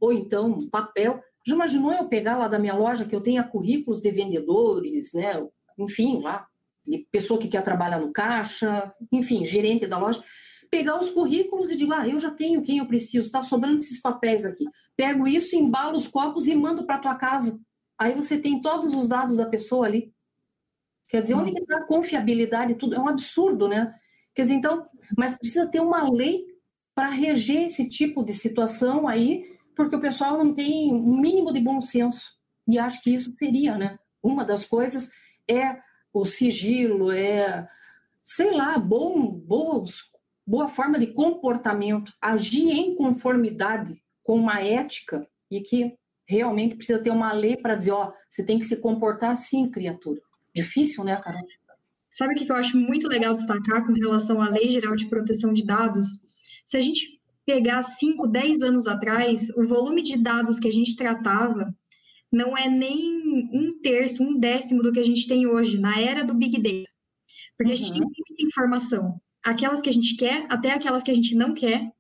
[0.05, 1.21] ou então papel.
[1.47, 5.47] Já imaginou eu pegar lá da minha loja que eu tenha currículos de vendedores, né?
[5.79, 6.47] Enfim, lá,
[6.87, 10.23] de pessoa que quer trabalhar no caixa, enfim, gerente da loja,
[10.71, 14.01] pegar os currículos e digo, ah, eu já tenho quem eu preciso, está sobrando esses
[14.01, 14.65] papéis aqui.
[14.97, 17.59] Pego isso, embalo os copos e mando para tua casa.
[17.99, 20.13] Aí você tem todos os dados da pessoa ali.
[21.09, 22.75] Quer dizer, onde está a confiabilidade?
[22.75, 23.95] Tudo é um absurdo, né?
[24.35, 24.87] Quer dizer, então,
[25.17, 26.45] mas precisa ter uma lei
[26.95, 31.61] para reger esse tipo de situação aí, porque o pessoal não tem um mínimo de
[31.61, 32.39] bom senso.
[32.67, 33.99] E acho que isso seria, né?
[34.23, 35.11] Uma das coisas
[35.49, 35.79] é
[36.13, 37.69] o sigilo, é,
[38.25, 40.11] sei lá, bom, bons,
[40.47, 47.11] boa forma de comportamento, agir em conformidade com uma ética e que realmente precisa ter
[47.11, 50.21] uma lei para dizer, ó, você tem que se comportar assim, criatura.
[50.55, 51.47] Difícil, né, Carol?
[52.09, 55.53] Sabe o que eu acho muito legal destacar com relação à Lei Geral de Proteção
[55.53, 56.21] de Dados?
[56.65, 60.97] Se a gente pegar 5, 10 anos atrás, o volume de dados que a gente
[60.97, 61.75] tratava
[62.33, 66.25] não é nem um terço, um décimo do que a gente tem hoje, na era
[66.25, 66.91] do Big Data.
[67.57, 67.73] Porque uhum.
[67.73, 68.11] a gente tem uhum.
[68.29, 71.93] muita informação, aquelas que a gente quer, até aquelas que a gente não quer,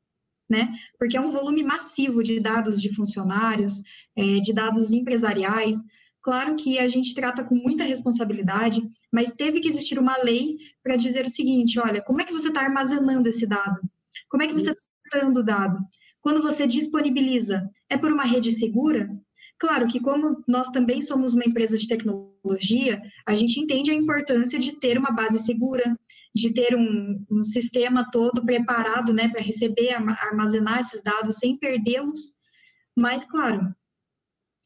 [0.48, 0.74] né?
[0.98, 3.80] Porque é um volume massivo de dados de funcionários,
[4.16, 5.76] é, de dados empresariais.
[6.20, 10.96] Claro que a gente trata com muita responsabilidade, mas teve que existir uma lei para
[10.96, 13.80] dizer o seguinte: olha, como é que você está armazenando esse dado?
[14.28, 14.83] Como é que você está
[15.14, 15.78] tratando o dado?
[16.20, 19.08] Quando você disponibiliza, é por uma rede segura?
[19.58, 24.58] Claro que, como nós também somos uma empresa de tecnologia, a gente entende a importância
[24.58, 25.96] de ter uma base segura,
[26.34, 32.32] de ter um, um sistema todo preparado né, para receber, armazenar esses dados sem perdê-los.
[32.96, 33.72] Mas, claro,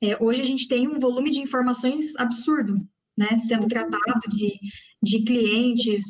[0.02, 2.80] é, hoje a gente tem um volume de informações absurdo,
[3.16, 4.58] né, sendo tratado de,
[5.02, 6.04] de clientes,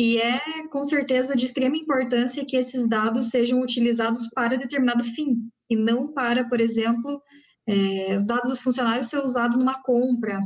[0.00, 5.36] e é com certeza de extrema importância que esses dados sejam utilizados para determinado fim,
[5.68, 7.22] e não para, por exemplo,
[7.66, 10.40] é, os dados do funcionário ser usados numa compra,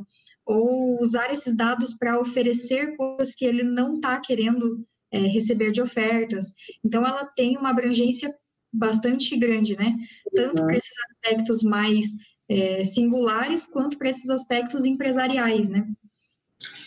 [0.44, 5.80] ou usar esses dados para oferecer coisas que ele não está querendo é, receber de
[5.80, 6.52] ofertas.
[6.84, 8.34] Então, ela tem uma abrangência
[8.72, 9.94] bastante grande, né?
[10.34, 12.06] Tanto para esses aspectos mais
[12.48, 15.86] é, singulares quanto para esses aspectos empresariais, né?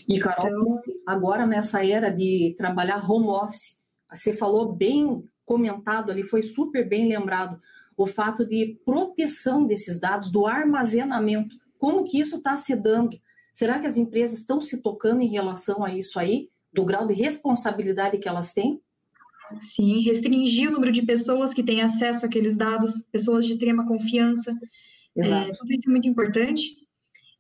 [0.08, 0.80] E, Carol, então...
[1.06, 3.78] agora nessa era de trabalhar home office,
[4.14, 7.60] você falou bem comentado ali, foi super bem lembrado,
[7.96, 11.56] o fato de proteção desses dados, do armazenamento.
[11.80, 13.18] Como que isso está se dando?
[13.52, 17.14] Será que as empresas estão se tocando em relação a isso aí, do grau de
[17.14, 18.80] responsabilidade que elas têm?
[19.62, 24.54] Sim, restringir o número de pessoas que têm acesso àqueles dados, pessoas de extrema confiança.
[25.18, 26.76] É, tudo isso é muito importante.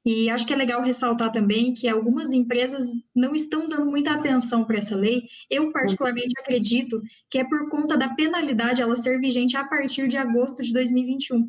[0.07, 4.63] E acho que é legal ressaltar também que algumas empresas não estão dando muita atenção
[4.63, 5.23] para essa lei.
[5.49, 10.15] Eu, particularmente, acredito que é por conta da penalidade ela ser vigente a partir de
[10.15, 11.45] agosto de 2021.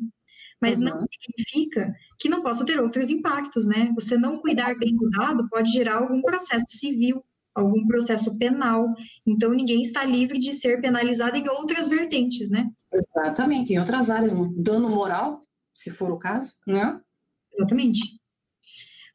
[0.61, 0.83] Mas uhum.
[0.83, 3.93] não significa que não possa ter outros impactos, né?
[3.95, 7.23] Você não cuidar bem do dado pode gerar algum processo civil,
[7.55, 8.93] algum processo penal.
[9.25, 12.69] Então, ninguém está livre de ser penalizado em outras vertentes, né?
[12.91, 16.99] Exatamente, em outras áreas, dano moral, se for o caso, né?
[17.53, 18.18] Exatamente.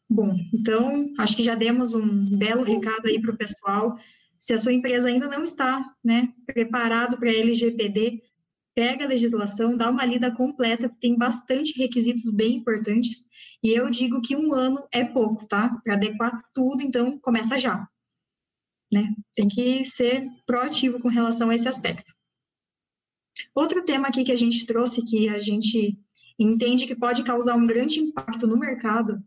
[0.09, 3.99] Bom, então acho que já demos um belo recado aí para o pessoal.
[4.39, 8.23] Se a sua empresa ainda não está né, preparado para LGPD,
[8.75, 13.25] pega a legislação, dá uma lida completa, tem bastante requisitos bem importantes,
[13.63, 15.71] e eu digo que um ano é pouco, tá?
[15.83, 17.89] Para adequar tudo, então começa já.
[18.93, 19.15] Né?
[19.35, 22.13] Tem que ser proativo com relação a esse aspecto.
[23.55, 25.99] Outro tema aqui que a gente trouxe, que a gente
[26.39, 29.23] entende que pode causar um grande impacto no mercado,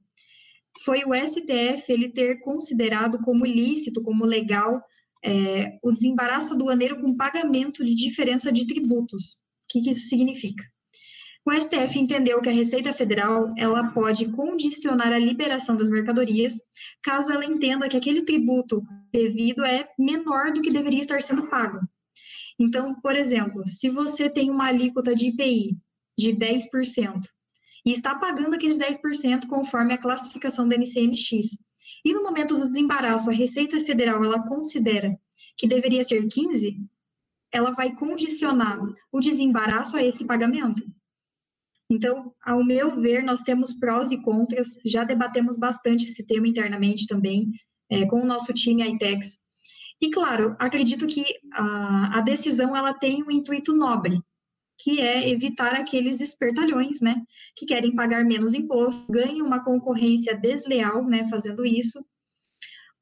[0.84, 4.82] foi o STF ele ter considerado como ilícito, como legal,
[5.24, 9.34] é, o desembaraço aduaneiro com pagamento de diferença de tributos.
[9.34, 9.38] O
[9.70, 10.64] que, que isso significa?
[11.46, 16.56] O STF entendeu que a Receita Federal ela pode condicionar a liberação das mercadorias
[17.02, 21.80] caso ela entenda que aquele tributo devido é menor do que deveria estar sendo pago.
[22.60, 25.78] Então, por exemplo, se você tem uma alíquota de IPI
[26.18, 27.22] de 10%
[27.88, 31.58] e está pagando aqueles 10% conforme a classificação da NCMX,
[32.04, 35.18] e no momento do desembaraço a Receita Federal ela considera
[35.58, 36.78] que deveria ser 15,
[37.50, 38.78] ela vai condicionar
[39.10, 40.84] o desembaraço a esse pagamento.
[41.90, 47.08] Então, ao meu ver, nós temos prós e contras, já debatemos bastante esse tema internamente
[47.08, 47.50] também,
[47.90, 49.38] é, com o nosso time ITEX.
[50.02, 51.24] E, claro, acredito que
[51.54, 54.22] a, a decisão ela tem um intuito nobre,
[54.78, 57.24] que é evitar aqueles espertalhões, né,
[57.56, 62.06] que querem pagar menos imposto, ganham uma concorrência desleal, né, fazendo isso.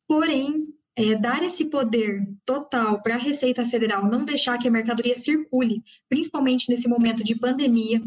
[0.07, 5.15] Porém, é, dar esse poder total para a Receita Federal, não deixar que a mercadoria
[5.15, 8.01] circule, principalmente nesse momento de pandemia,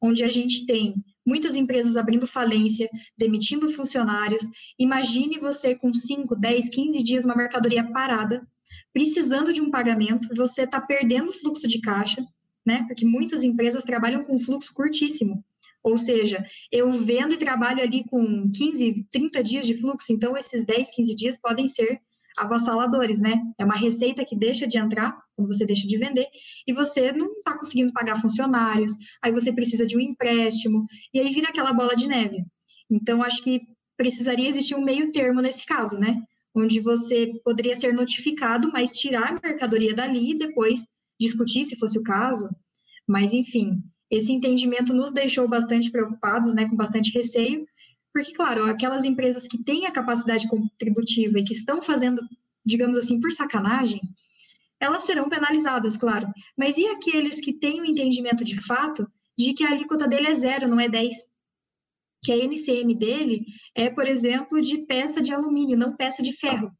[0.00, 0.94] onde a gente tem
[1.26, 4.44] muitas empresas abrindo falência, demitindo funcionários.
[4.78, 8.46] Imagine você com 5, 10, 15 dias uma mercadoria parada,
[8.92, 12.22] precisando de um pagamento, você está perdendo fluxo de caixa,
[12.64, 12.84] né?
[12.86, 15.44] Porque muitas empresas trabalham com fluxo curtíssimo.
[15.82, 20.64] Ou seja, eu vendo e trabalho ali com 15, 30 dias de fluxo, então esses
[20.64, 22.00] 10, 15 dias podem ser
[22.36, 23.40] avassaladores, né?
[23.58, 26.26] É uma receita que deixa de entrar quando você deixa de vender
[26.66, 31.30] e você não está conseguindo pagar funcionários, aí você precisa de um empréstimo e aí
[31.32, 32.44] vira aquela bola de neve.
[32.90, 33.60] Então, acho que
[33.96, 36.20] precisaria existir um meio termo nesse caso, né?
[36.54, 40.84] Onde você poderia ser notificado, mas tirar a mercadoria dali e depois
[41.18, 42.48] discutir se fosse o caso.
[43.06, 46.68] Mas, enfim, esse entendimento nos deixou bastante preocupados, né?
[46.68, 47.64] Com bastante receio
[48.14, 52.22] porque, claro, aquelas empresas que têm a capacidade contributiva e que estão fazendo,
[52.64, 54.00] digamos assim, por sacanagem,
[54.78, 56.28] elas serão penalizadas, claro.
[56.56, 60.34] Mas e aqueles que têm o entendimento de fato de que a alíquota dele é
[60.34, 61.12] zero, não é 10?
[62.24, 66.70] Que a NCM dele é, por exemplo, de peça de alumínio, não peça de ferro.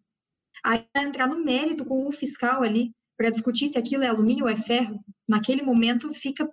[0.64, 4.50] Aí entrar no mérito com o fiscal ali para discutir se aquilo é alumínio ou
[4.50, 4.98] é ferro,
[5.28, 6.48] naquele momento fica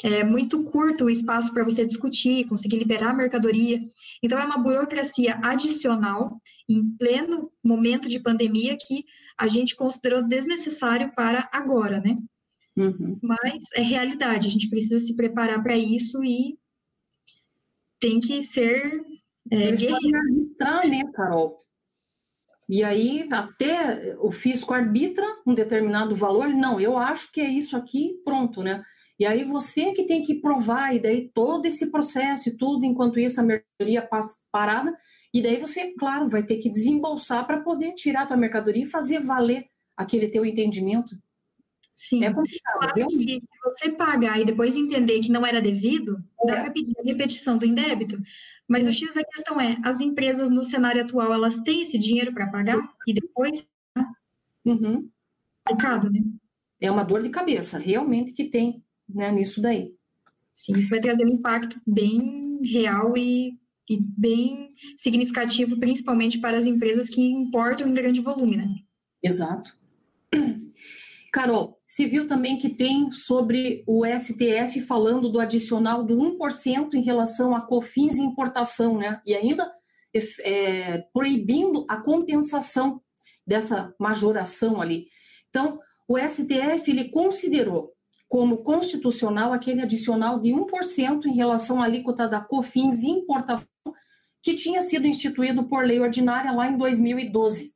[0.00, 3.80] é muito curto o espaço para você discutir, conseguir liberar a mercadoria.
[4.22, 9.04] Então, é uma burocracia adicional, em pleno momento de pandemia, que
[9.36, 12.16] a gente considerou desnecessário para agora, né?
[12.76, 13.18] Uhum.
[13.20, 16.56] Mas é realidade, a gente precisa se preparar para isso e
[17.98, 19.04] tem que ser
[19.50, 21.64] é, Eles podem arbitrar, né, Carol?
[22.68, 27.76] E aí, até o fisco arbitra um determinado valor, não, eu acho que é isso
[27.76, 28.84] aqui, pronto, né?
[29.18, 33.18] E aí você que tem que provar, e daí todo esse processo e tudo, enquanto
[33.18, 34.96] isso a mercadoria passa parada,
[35.32, 38.88] e daí você, claro, vai ter que desembolsar para poder tirar a tua mercadoria e
[38.88, 41.16] fazer valer aquele teu entendimento.
[41.94, 42.24] Sim.
[42.24, 42.78] É complicado.
[42.78, 46.46] Claro que se você pagar e depois entender que não era devido, é.
[46.46, 48.16] dá para pedir a repetição do indébito.
[48.68, 52.32] Mas o X da questão é, as empresas no cenário atual, elas têm esse dinheiro
[52.32, 53.64] para pagar e depois...
[54.64, 55.08] Uhum.
[55.66, 56.20] Complicado, né?
[56.80, 59.94] É uma dor de cabeça, realmente que tem né, nisso daí.
[60.54, 66.66] Sim, isso vai trazer um impacto bem real e, e bem significativo, principalmente para as
[66.66, 68.68] empresas que importam em grande volume, né?
[69.22, 69.76] Exato.
[71.32, 77.00] Carol, se viu também que tem sobre o STF falando do adicional do 1% em
[77.00, 79.22] relação a COFINS e importação, né?
[79.24, 79.72] E ainda
[80.40, 83.00] é, proibindo a compensação
[83.46, 85.06] dessa majoração ali.
[85.48, 87.90] Então, o STF ele considerou
[88.28, 93.66] como constitucional aquele adicional de 1% em relação à alíquota da COFINS importação
[94.42, 97.72] que tinha sido instituído por lei ordinária lá em 2012.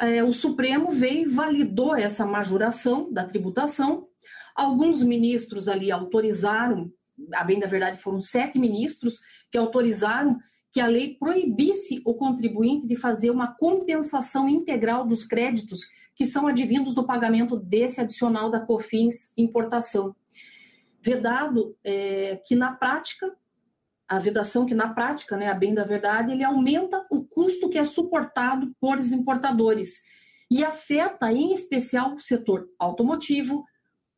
[0.00, 4.08] É, o Supremo veio e validou essa majoração da tributação.
[4.54, 6.90] Alguns ministros ali autorizaram,
[7.32, 10.38] a bem da verdade foram sete ministros que autorizaram
[10.72, 15.82] que a lei proibisse o contribuinte de fazer uma compensação integral dos créditos
[16.16, 20.14] que são advindos do pagamento desse adicional da COFINS importação.
[21.00, 23.32] Vedado é, que na prática,
[24.08, 27.78] a vedação que na prática, né, a bem da verdade, ele aumenta o custo que
[27.78, 30.02] é suportado por os importadores
[30.50, 33.64] e afeta em especial o setor automotivo,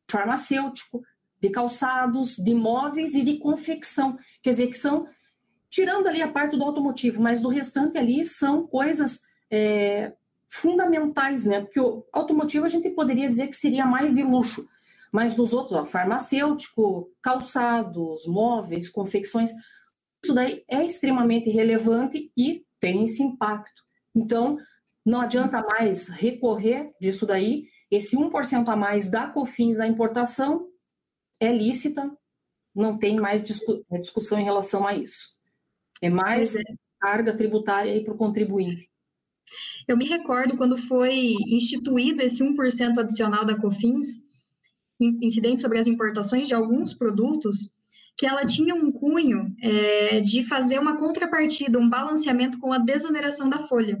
[0.07, 1.01] farmacêutico,
[1.41, 4.17] de calçados, de móveis e de confecção.
[4.41, 5.07] Quer dizer, que são,
[5.69, 10.13] tirando ali a parte do automotivo, mas do restante ali são coisas é,
[10.47, 11.61] fundamentais, né?
[11.61, 14.67] Porque o automotivo a gente poderia dizer que seria mais de luxo,
[15.11, 19.51] Mas dos outros, ó, farmacêutico, calçados, móveis, confecções,
[20.23, 23.83] isso daí é extremamente relevante e tem esse impacto.
[24.15, 24.57] Então,
[25.05, 27.67] não adianta mais recorrer disso daí.
[27.89, 30.67] Esse 1% a mais da COFINS da importação
[31.39, 32.11] é lícita,
[32.75, 35.35] não tem mais é, discussão em relação a isso.
[36.01, 36.61] É mais é.
[36.99, 38.89] carga tributária para o contribuinte.
[39.87, 44.19] Eu me recordo quando foi instituído esse 1% adicional da COFINS,
[44.99, 47.71] incidente sobre as importações de alguns produtos,
[48.17, 53.47] que ela tinha um cunho é, de fazer uma contrapartida, um balanceamento com a desoneração
[53.47, 53.99] da folha.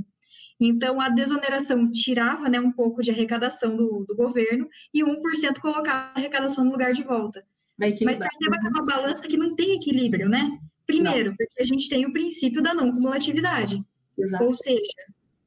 [0.59, 6.11] Então, a desoneração tirava né, um pouco de arrecadação do, do governo e 1% colocava
[6.15, 7.45] a arrecadação no lugar de volta.
[7.77, 10.57] Mas perceba que é uma balança que não tem equilíbrio, né?
[10.87, 11.35] Primeiro, não.
[11.37, 13.83] porque a gente tem o princípio da não cumulatividade.
[14.17, 14.43] Exato.
[14.43, 14.81] Ou seja,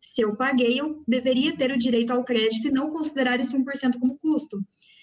[0.00, 3.98] se eu paguei, eu deveria ter o direito ao crédito e não considerar esse 1%
[3.98, 4.60] como custo.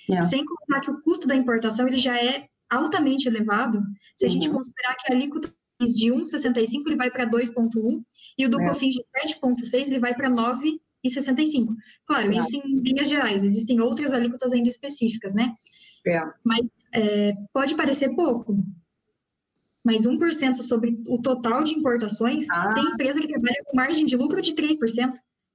[0.09, 0.22] É.
[0.24, 3.82] Sem contar que o custo da importação ele já é altamente elevado.
[4.15, 4.34] Se a uhum.
[4.34, 8.03] gente considerar que a alíquota de 1,65 ele vai para 2,1
[8.38, 8.68] e o do é.
[8.68, 9.03] COFINS de
[9.39, 11.76] 7,6 ele vai para 9,65.
[12.05, 12.38] Claro, é.
[12.38, 15.53] isso em linhas gerais, existem outras alíquotas ainda específicas, né?
[16.05, 16.22] É.
[16.43, 18.57] Mas é, pode parecer pouco,
[19.84, 22.74] mas 1% sobre o total de importações, ah.
[22.74, 25.13] tem empresa que trabalha com margem de lucro de 3%.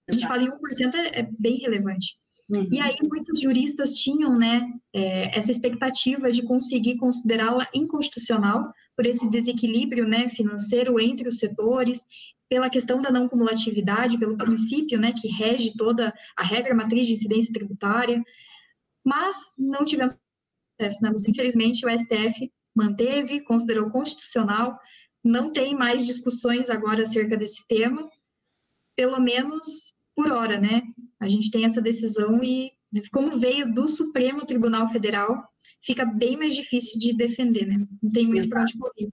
[0.09, 2.17] A gente fala em 1% é, é bem relevante.
[2.51, 2.69] Uhum.
[2.71, 9.29] E aí muitos juristas tinham né, é, essa expectativa de conseguir considerá-la inconstitucional por esse
[9.31, 12.05] desequilíbrio né, financeiro entre os setores,
[12.49, 17.15] pela questão da não cumulatividade, pelo princípio né, que rege toda a regra matriz de
[17.15, 18.23] incidência tributária,
[19.05, 20.15] mas não tivemos
[20.79, 21.03] sucesso.
[21.03, 21.11] Né?
[21.29, 24.79] Infelizmente, o STF manteve, considerou constitucional,
[25.25, 28.09] não tem mais discussões agora acerca desse tema,
[28.97, 30.83] pelo menos por hora, né?
[31.23, 32.73] A gente tem essa decisão e,
[33.13, 35.49] como veio do Supremo Tribunal Federal,
[35.81, 37.87] fica bem mais difícil de defender, né?
[38.03, 39.09] Não tem muito para onde correr.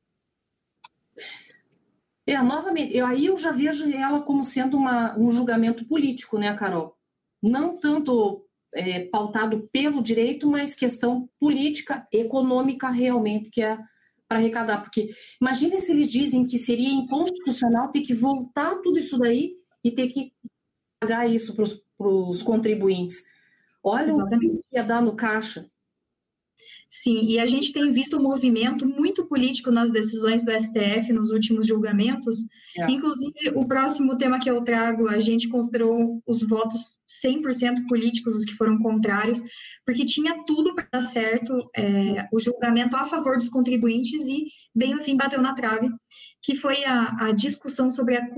[2.26, 6.52] É, novamente, eu, aí eu já vejo ela como sendo uma, um julgamento político, né,
[6.56, 6.98] Carol?
[7.44, 8.44] Não tanto
[8.74, 13.78] é, pautado pelo direito, mas questão política, econômica realmente, que é
[14.28, 14.82] para arrecadar.
[14.82, 19.54] Porque imagine se eles dizem que seria inconstitucional ter que voltar tudo isso daí
[19.84, 20.34] e ter que
[21.00, 21.89] pagar isso para os
[22.44, 23.24] contribuintes.
[23.84, 24.48] Olha Exatamente.
[24.48, 25.70] o que ia dar no caixa.
[26.90, 31.30] Sim, e a gente tem visto um movimento muito político nas decisões do STF nos
[31.30, 32.40] últimos julgamentos.
[32.76, 32.90] É.
[32.90, 38.44] Inclusive, o próximo tema que eu trago, a gente considerou os votos 100% políticos, os
[38.44, 39.40] que foram contrários,
[39.86, 44.48] porque tinha tudo para dar certo é, o julgamento a favor dos contribuintes e,
[44.80, 45.92] bem no fim, bateu na trave,
[46.42, 48.30] que foi a, a discussão sobre a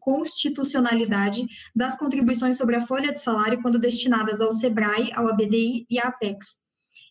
[0.00, 6.00] constitucionalidade das contribuições sobre a folha de salário quando destinadas ao SEBRAE, ao ABDI e
[6.00, 6.58] à APEX.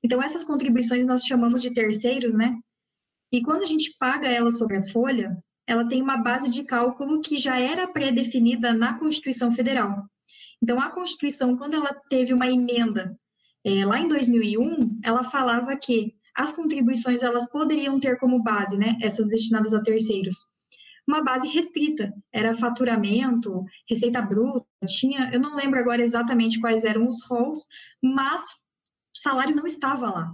[0.03, 2.57] Então, essas contribuições nós chamamos de terceiros, né?
[3.31, 7.21] E quando a gente paga ela sobre a folha, ela tem uma base de cálculo
[7.21, 10.03] que já era pré-definida na Constituição Federal.
[10.61, 13.17] Então, a Constituição, quando ela teve uma emenda
[13.63, 18.97] é, lá em 2001, ela falava que as contribuições elas poderiam ter como base, né,
[19.01, 20.37] essas destinadas a terceiros,
[21.05, 27.09] uma base restrita, era faturamento, receita bruta, tinha, eu não lembro agora exatamente quais eram
[27.09, 27.67] os roles,
[28.01, 28.41] mas
[29.13, 30.31] salário não estava lá.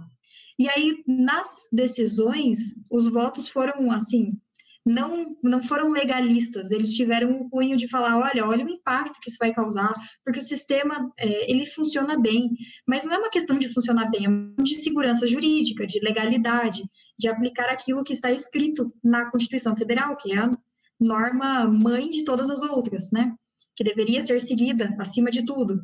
[0.58, 2.58] E aí, nas decisões,
[2.90, 4.38] os votos foram, assim,
[4.86, 9.28] não, não foram legalistas, eles tiveram o cunho de falar, olha, olha o impacto que
[9.28, 9.92] isso vai causar,
[10.24, 12.50] porque o sistema, é, ele funciona bem,
[12.86, 16.84] mas não é uma questão de funcionar bem, é uma de segurança jurídica, de legalidade,
[17.18, 20.56] de aplicar aquilo que está escrito na Constituição Federal, que é a
[21.00, 23.34] norma mãe de todas as outras, né?
[23.74, 25.82] Que deveria ser seguida acima de tudo.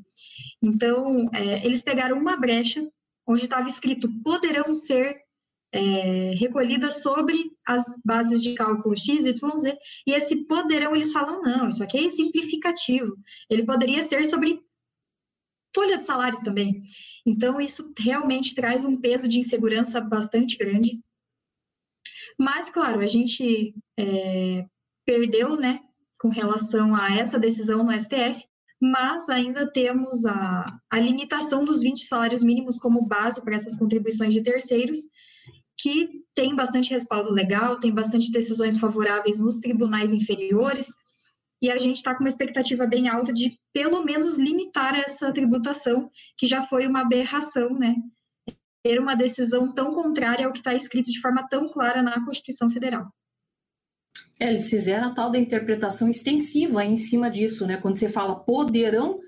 [0.62, 2.86] Então, é, eles pegaram uma brecha
[3.26, 5.21] onde estava escrito poderão ser
[5.72, 11.40] é, recolhidas sobre as bases de cálculo X, Y, Z, e esse poderão eles falam,
[11.40, 13.16] não, isso aqui é simplificativo,
[13.48, 14.60] ele poderia ser sobre
[15.74, 16.82] folha de salários também.
[17.24, 21.00] Então, isso realmente traz um peso de insegurança bastante grande.
[22.38, 24.66] Mas, claro, a gente é,
[25.06, 25.80] perdeu, né,
[26.18, 28.44] com relação a essa decisão no STF,
[28.80, 34.34] mas ainda temos a, a limitação dos 20 salários mínimos como base para essas contribuições
[34.34, 34.98] de terceiros,
[35.78, 40.92] que tem bastante respaldo legal, tem bastante decisões favoráveis nos tribunais inferiores,
[41.62, 46.10] e a gente está com uma expectativa bem alta de, pelo menos, limitar essa tributação,
[46.36, 47.94] que já foi uma aberração, né?
[48.84, 52.68] Ter uma decisão tão contrária ao que está escrito de forma tão clara na Constituição
[52.68, 53.06] Federal.
[54.40, 57.76] É, eles fizeram a tal da interpretação extensiva em cima disso, né?
[57.76, 59.20] Quando você fala poderão,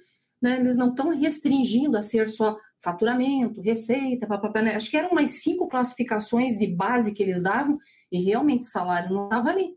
[0.43, 4.77] né, eles não estão restringindo a ser só faturamento, receita, papapá, né?
[4.77, 7.79] acho que eram umas cinco classificações de base que eles davam,
[8.13, 9.75] e realmente salário não estava ali.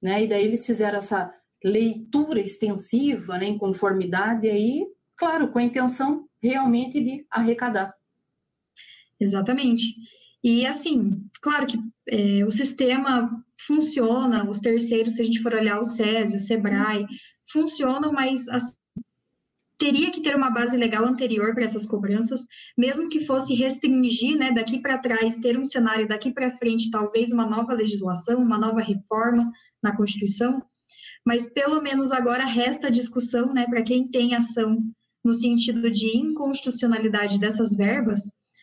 [0.00, 0.24] Né?
[0.24, 5.62] E daí eles fizeram essa leitura extensiva, né, em conformidade, e aí, claro, com a
[5.62, 7.94] intenção realmente de arrecadar.
[9.20, 9.94] Exatamente.
[10.42, 11.78] E assim, claro que
[12.08, 13.30] é, o sistema
[13.64, 17.06] funciona, os terceiros, se a gente for olhar o SESI, o SEBRAE,
[17.52, 18.74] funcionam, mas assim,
[19.82, 22.46] teria que ter uma base legal anterior para essas cobranças,
[22.78, 27.32] mesmo que fosse restringir, né, daqui para trás, ter um cenário daqui para frente, talvez
[27.32, 29.50] uma nova legislação, uma nova reforma
[29.82, 30.62] na Constituição,
[31.26, 34.78] mas pelo menos agora resta a discussão, né, para quem tem ação
[35.24, 38.20] no sentido de inconstitucionalidade dessas verbas,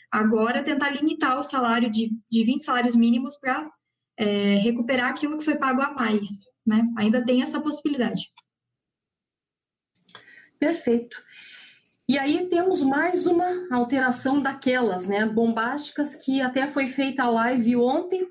[0.10, 3.70] agora tentar limitar o salário de, de 20 salários mínimos para
[4.18, 6.30] é, recuperar aquilo que foi pago a mais,
[6.66, 6.82] né?
[6.98, 8.22] Ainda tem essa possibilidade.
[10.60, 11.22] Perfeito.
[12.08, 17.76] E aí temos mais uma alteração daquelas, né, bombásticas, que até foi feita a live
[17.76, 18.28] ontem,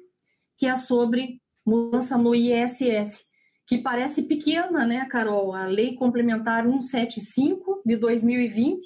[0.56, 3.28] que é sobre mudança no ISS
[3.68, 5.54] que parece pequena, né, Carol?
[5.54, 8.80] A Lei Complementar 175 de 2020,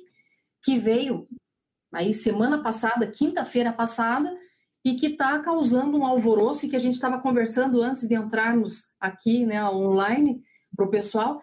[0.60, 1.28] que veio
[1.94, 4.36] aí semana passada, quinta-feira passada,
[4.84, 8.86] e que está causando um alvoroço, e que a gente estava conversando antes de entrarmos
[8.98, 10.42] aqui, né, online,
[10.74, 11.40] para o pessoal,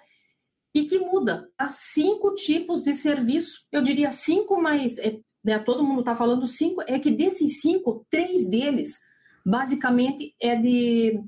[0.73, 3.65] e que muda há cinco tipos de serviço.
[3.71, 8.05] Eu diria cinco, mas é, né, todo mundo está falando cinco, é que desses cinco,
[8.09, 8.99] três deles,
[9.45, 11.19] basicamente, é de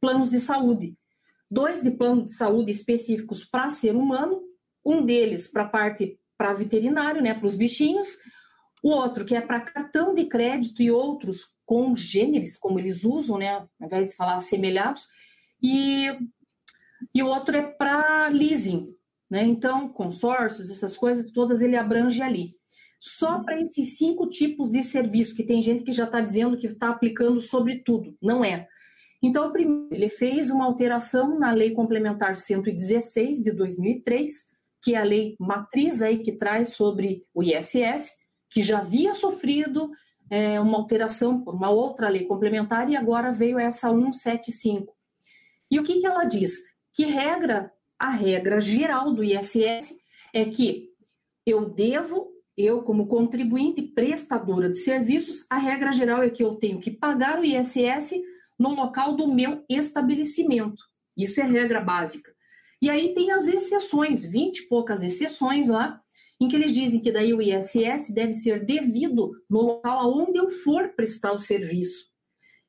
[0.00, 0.96] planos de saúde
[1.50, 4.40] dois de plano de saúde específicos para ser humano,
[4.84, 8.16] um deles para parte para veterinário, né, para os bichinhos,
[8.82, 13.56] o outro que é para cartão de crédito e outros congêneres, como eles usam, né,
[13.56, 15.06] ao invés de falar assemelhados,
[15.62, 16.06] e,
[17.14, 18.94] e o outro é para leasing,
[19.28, 22.54] né, então consórcios, essas coisas todas ele abrange ali.
[22.98, 26.66] Só para esses cinco tipos de serviço, que tem gente que já está dizendo que
[26.66, 28.68] está aplicando sobre tudo, não é.
[29.22, 34.50] Então, primeiro, ele fez uma alteração na Lei Complementar 116 de 2003,
[34.82, 38.14] que é a lei matriz aí que traz sobre o ISS,
[38.48, 39.90] que já havia sofrido
[40.30, 44.94] é, uma alteração por uma outra lei complementar e agora veio essa 175.
[45.70, 46.58] E o que, que ela diz?
[46.94, 49.94] Que regra, a regra geral do ISS
[50.32, 50.90] é que
[51.46, 56.80] eu devo, eu como contribuinte prestadora de serviços, a regra geral é que eu tenho
[56.80, 58.14] que pagar o ISS
[58.58, 60.82] no local do meu estabelecimento.
[61.16, 62.30] Isso é regra básica.
[62.82, 66.00] E aí tem as exceções, 20 e poucas exceções lá,
[66.40, 70.48] em que eles dizem que daí o ISS deve ser devido no local aonde eu
[70.48, 72.06] for prestar o serviço.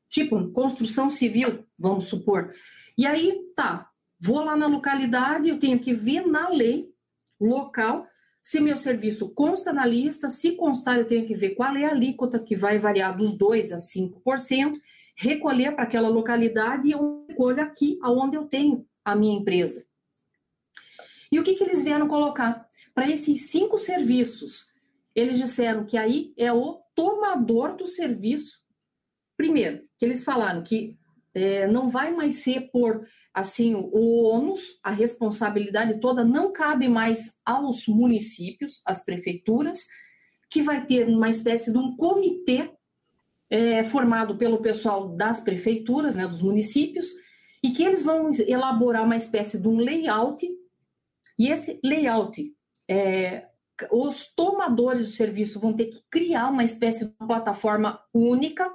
[0.10, 2.54] Tipo, construção civil, vamos supor.
[2.98, 3.90] E aí, tá,
[4.22, 6.94] vou lá na localidade, eu tenho que ver na lei
[7.40, 8.08] local
[8.44, 11.92] se meu serviço consta na lista, se constar, eu tenho que ver qual é a
[11.92, 14.82] alíquota que vai variar dos 2% a 5%,
[15.16, 19.86] recolher para aquela localidade e eu recolho aqui, aonde eu tenho a minha empresa.
[21.32, 22.68] E o que, que eles vieram colocar?
[22.94, 24.66] Para esses cinco serviços,
[25.16, 28.60] eles disseram que aí é o tomador do serviço.
[29.38, 30.98] Primeiro, que eles falaram que
[31.34, 37.34] é, não vai mais ser por assim o ônus, a responsabilidade toda não cabe mais
[37.46, 39.88] aos municípios, às prefeituras,
[40.50, 42.70] que vai ter uma espécie de um comitê
[43.50, 47.08] é, formado pelo pessoal das prefeituras, né, dos municípios,
[47.64, 50.48] e que eles vão elaborar uma espécie de um layout,
[51.38, 52.54] e esse layout,
[52.90, 53.48] é,
[53.92, 58.72] os tomadores do serviço vão ter que criar uma espécie de plataforma única,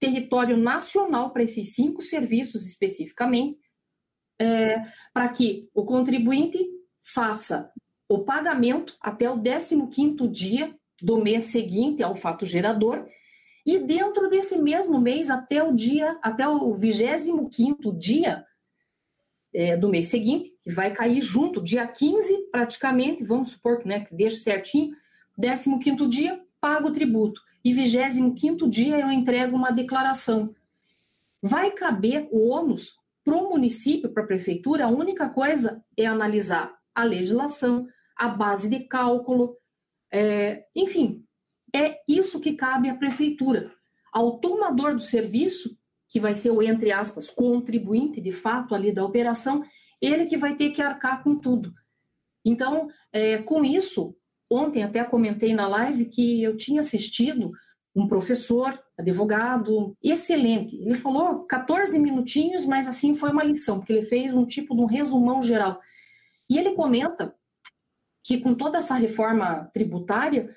[0.00, 3.58] território nacional para esses cinco serviços especificamente,
[4.38, 4.82] é,
[5.12, 6.58] para que o contribuinte
[7.02, 7.70] faça
[8.08, 13.06] o pagamento até o 15º dia do mês seguinte ao fato gerador
[13.68, 18.42] e dentro desse mesmo mês, até o dia, até o 25 dia
[19.52, 24.06] é, do mês seguinte, que vai cair junto, dia 15, praticamente, vamos supor que, né,
[24.06, 24.96] que deixe certinho,
[25.38, 27.42] 15 dia, pago o tributo.
[27.62, 30.54] E 25 dia eu entrego uma declaração.
[31.42, 32.97] Vai caber o ônus
[33.28, 38.70] para o município, para a prefeitura, a única coisa é analisar a legislação, a base
[38.70, 39.54] de cálculo,
[40.10, 41.22] é, enfim,
[41.74, 43.70] é isso que cabe à prefeitura.
[44.10, 45.76] Ao tomador do serviço,
[46.08, 49.62] que vai ser o, entre aspas, contribuinte de fato ali da operação,
[50.00, 51.74] ele que vai ter que arcar com tudo.
[52.42, 54.16] Então, é, com isso,
[54.50, 57.52] ontem até comentei na live que eu tinha assistido
[57.94, 60.76] um professor, advogado, excelente.
[60.76, 64.82] Ele falou 14 minutinhos, mas assim foi uma lição, porque ele fez um tipo de
[64.82, 65.80] um resumão geral.
[66.50, 67.34] E ele comenta
[68.24, 70.54] que com toda essa reforma tributária,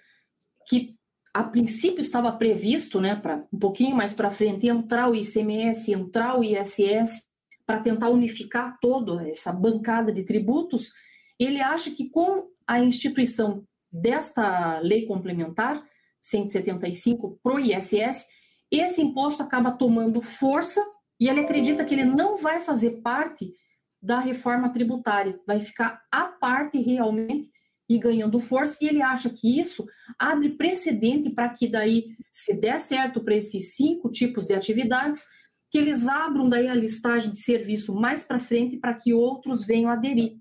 [0.67, 0.95] que
[1.33, 6.37] a princípio estava previsto, né, para um pouquinho mais para frente, entrar o ICMS, entrar
[6.37, 7.23] o ISS,
[7.65, 10.91] para tentar unificar toda essa bancada de tributos,
[11.39, 15.81] ele acha que com a instituição desta lei complementar,
[16.21, 18.27] 175 para o ISS,
[18.71, 20.81] esse imposto acaba tomando força
[21.19, 23.53] e ele acredita que ele não vai fazer parte
[24.01, 27.51] da reforma tributária, vai ficar à parte realmente
[27.87, 29.85] e ganhando força, e ele acha que isso
[30.17, 35.27] abre precedente para que daí, se der certo para esses cinco tipos de atividades,
[35.69, 39.91] que eles abram daí a listagem de serviço mais para frente para que outros venham
[39.91, 40.37] aderir.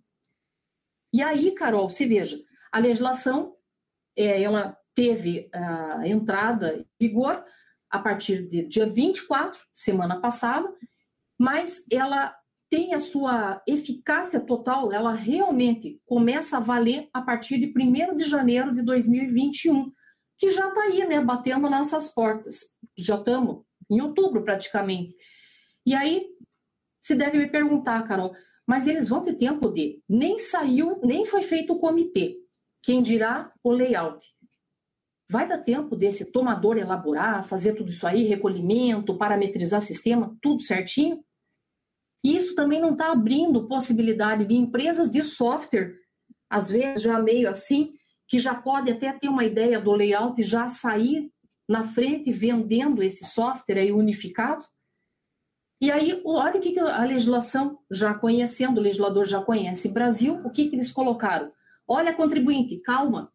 [1.12, 3.56] E aí, Carol, se veja, a legislação,
[4.16, 7.42] é, ela teve a entrada em vigor
[7.88, 10.70] a partir de dia 24, semana passada,
[11.38, 12.36] mas ela
[12.68, 18.24] tem a sua eficácia total, ela realmente começa a valer a partir de 1 de
[18.24, 19.90] janeiro de 2021,
[20.36, 22.60] que já está aí, né, batendo nossas portas.
[22.94, 25.14] Já estamos em outubro praticamente.
[25.86, 26.26] E aí,
[27.00, 28.34] se deve me perguntar, Carol,
[28.66, 30.02] mas eles vão ter tempo de.
[30.06, 32.36] Nem saiu, nem foi feito o comitê.
[32.82, 34.24] Quem dirá o layout?
[35.30, 41.24] Vai dar tempo desse tomador elaborar, fazer tudo isso aí, recolhimento, parametrizar sistema, tudo certinho?
[42.24, 45.94] E isso também não está abrindo possibilidade de empresas de software,
[46.50, 47.94] às vezes já meio assim,
[48.26, 51.30] que já pode até ter uma ideia do layout e já sair
[51.68, 54.64] na frente vendendo esse software aí unificado.
[55.80, 60.50] E aí, olha o que a legislação, já conhecendo, o legislador já conhece Brasil, o
[60.50, 61.52] que, que eles colocaram?
[61.86, 63.32] Olha, contribuinte, calma,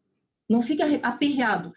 [0.50, 1.74] não fique aperreado.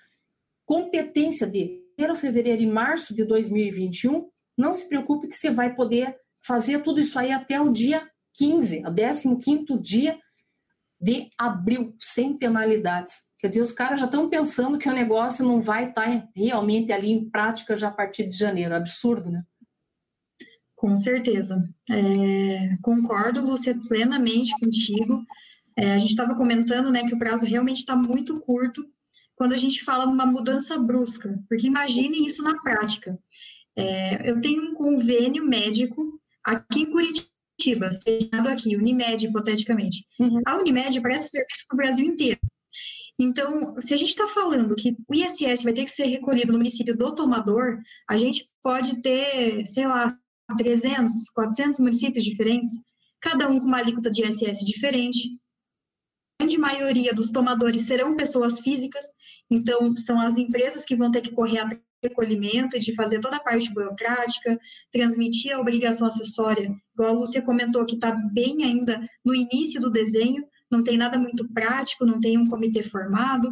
[0.69, 6.15] Competência de 1 fevereiro e março de 2021, não se preocupe que você vai poder
[6.47, 10.19] fazer tudo isso aí até o dia 15, o 15 dia
[11.01, 13.15] de abril, sem penalidades.
[13.39, 16.93] Quer dizer, os caras já estão pensando que o negócio não vai estar tá realmente
[16.93, 18.75] ali em prática já a partir de janeiro.
[18.75, 19.43] Absurdo, né?
[20.77, 21.67] Com certeza.
[21.89, 25.25] É, concordo, você plenamente contigo.
[25.75, 28.85] É, a gente estava comentando né, que o prazo realmente está muito curto
[29.39, 33.19] quando a gente fala numa mudança brusca, porque imaginem isso na prática.
[33.77, 40.05] É, eu tenho um convênio médico aqui em Curitiba, sediado aqui, Unimed, hipoteticamente.
[40.19, 40.43] Uhum.
[40.45, 42.41] A Unimed presta serviço para o Brasil inteiro.
[43.17, 46.59] Então, se a gente está falando que o ISS vai ter que ser recolhido no
[46.59, 47.79] município do tomador,
[48.09, 50.17] a gente pode ter, sei lá,
[50.57, 52.73] 300, 400 municípios diferentes,
[53.21, 55.29] cada um com uma alíquota de ISS diferente.
[56.41, 59.05] A grande maioria dos tomadores serão pessoas físicas,
[59.51, 63.41] então são as empresas que vão ter que correr atrás recolhimento, de fazer toda a
[63.41, 64.59] parte burocrática,
[64.93, 69.91] transmitir a obrigação acessória, igual a Lúcia comentou, que está bem ainda no início do
[69.91, 73.51] desenho, não tem nada muito prático, não tem um comitê formado.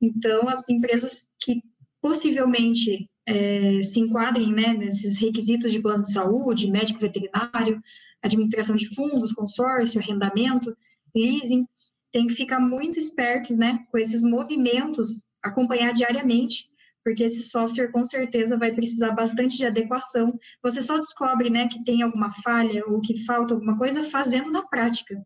[0.00, 1.62] Então, as empresas que
[2.00, 7.80] possivelmente é, se enquadrem né, nesses requisitos de plano de saúde, médico veterinário,
[8.22, 10.74] administração de fundos, consórcio, arrendamento,
[11.14, 11.66] leasing,
[12.12, 16.70] tem que ficar muito espertos né, com esses movimentos, acompanhar diariamente
[17.04, 20.38] porque esse software com certeza vai precisar bastante de adequação.
[20.62, 24.62] Você só descobre, né, que tem alguma falha ou que falta alguma coisa fazendo na
[24.62, 25.20] prática.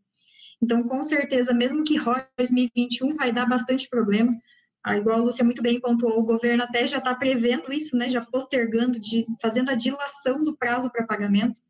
[0.62, 4.35] Então, com certeza, mesmo que ROI 2021 vai dar bastante problema.
[4.82, 8.09] Ah, igual a Lúcia muito bem pontuou, o governo até já está prevendo isso, né,
[8.09, 11.61] já postergando, de, fazendo a dilação do prazo para pagamento.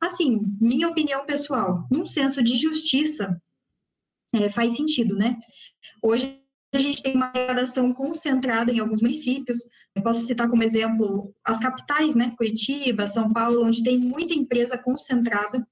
[0.00, 3.40] Assim, minha opinião pessoal, num senso de justiça,
[4.36, 5.36] é, faz sentido, né?
[6.02, 6.40] Hoje
[6.72, 9.58] a gente tem uma arrecadação concentrada em alguns municípios.
[9.94, 12.34] Eu posso citar como exemplo as capitais, né?
[12.36, 15.66] Curitiba, São Paulo, onde tem muita empresa concentrada.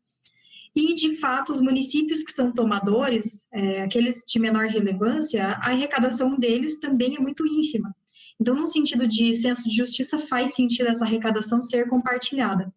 [0.74, 6.36] E, de fato, os municípios que são tomadores, é, aqueles de menor relevância, a arrecadação
[6.36, 7.94] deles também é muito ínfima.
[8.40, 12.72] Então, no sentido de senso de justiça, faz sentido essa arrecadação ser compartilhada.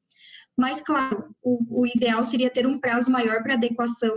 [0.56, 4.16] Mas, claro, o, o ideal seria ter um prazo maior para adequação,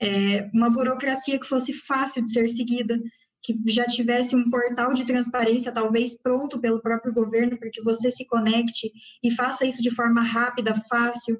[0.00, 2.98] é, uma burocracia que fosse fácil de ser seguida,
[3.42, 8.10] que já tivesse um portal de transparência, talvez pronto pelo próprio governo, para que você
[8.10, 8.92] se conecte
[9.22, 11.38] e faça isso de forma rápida, fácil.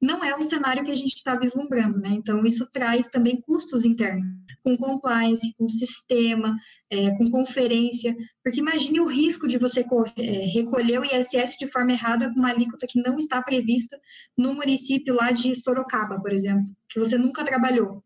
[0.00, 2.10] Não é o cenário que a gente está vislumbrando, né?
[2.10, 4.26] Então, isso traz também custos internos,
[4.62, 6.54] com compliance, com sistema,
[6.90, 9.84] é, com conferência, porque imagine o risco de você
[10.18, 10.22] é,
[10.52, 13.98] recolher o ISS de forma errada com uma alíquota que não está prevista
[14.36, 18.04] no município lá de Sorocaba, por exemplo, que você nunca trabalhou.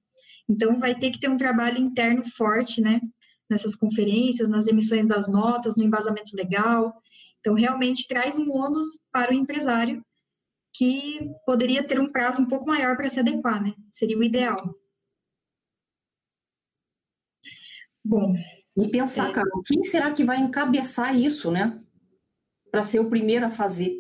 [0.49, 3.01] Então, vai ter que ter um trabalho interno forte, né?
[3.51, 6.95] nessas conferências, nas emissões das notas, no embasamento legal.
[7.41, 10.05] Então, realmente traz um ônus para o empresário
[10.73, 13.75] que poderia ter um prazo um pouco maior para se adequar, né?
[13.93, 14.75] Seria o ideal.
[18.05, 18.35] Bom,
[18.77, 19.33] E pensar, é.
[19.33, 21.81] Carol, quem será que vai encabeçar isso, né?
[22.71, 23.95] Para ser o primeiro a fazer.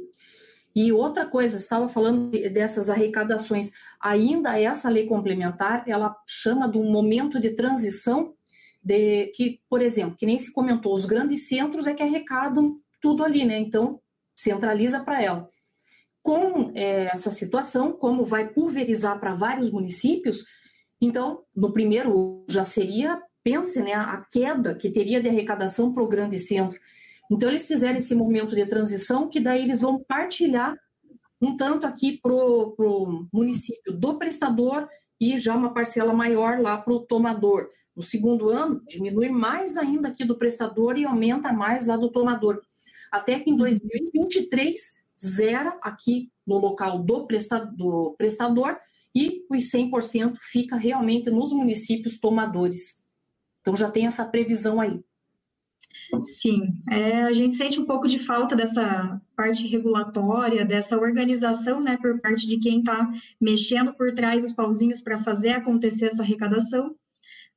[0.74, 3.72] E outra coisa, estava falando dessas arrecadações.
[4.00, 8.34] Ainda essa lei complementar, ela chama de um momento de transição
[8.82, 13.24] de que, por exemplo, que nem se comentou, os grandes centros é que arrecadam tudo
[13.24, 13.58] ali, né?
[13.58, 14.00] Então,
[14.36, 15.50] centraliza para ela.
[16.22, 20.44] Com é, essa situação, como vai pulverizar para vários municípios,
[21.00, 26.08] então, no primeiro já seria, pense, né, a queda que teria de arrecadação para o
[26.08, 26.78] grande centro.
[27.30, 30.76] Então, eles fizeram esse momento de transição, que daí eles vão partilhar
[31.40, 34.86] um tanto aqui para o município do prestador
[35.18, 37.68] e já uma parcela maior lá para o tomador.
[37.96, 42.60] No segundo ano, diminui mais ainda aqui do prestador e aumenta mais lá do tomador.
[43.10, 44.94] Até que em 2023,
[45.24, 48.78] zera aqui no local do prestador,
[49.14, 53.00] e os 100% fica realmente nos municípios tomadores.
[53.60, 55.02] Então já tem essa previsão aí.
[56.24, 61.96] Sim, é, a gente sente um pouco de falta dessa parte regulatória, dessa organização, né,
[62.00, 63.08] por parte de quem está
[63.40, 66.94] mexendo por trás dos pauzinhos para fazer acontecer essa arrecadação,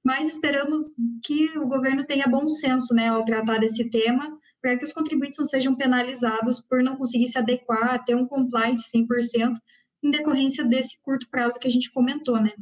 [0.04, 0.92] mas esperamos
[1.24, 5.38] que o governo tenha bom senso, né, ao tratar desse tema, para que os contribuintes
[5.38, 9.58] não sejam penalizados por não conseguir se adequar, ter um compliance 100%,
[10.02, 12.54] em decorrência desse curto prazo que a gente comentou, né.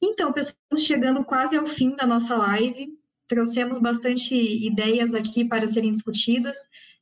[0.00, 2.88] Então, pessoal, chegando quase ao fim da nossa live,
[3.26, 6.56] trouxemos bastante ideias aqui para serem discutidas.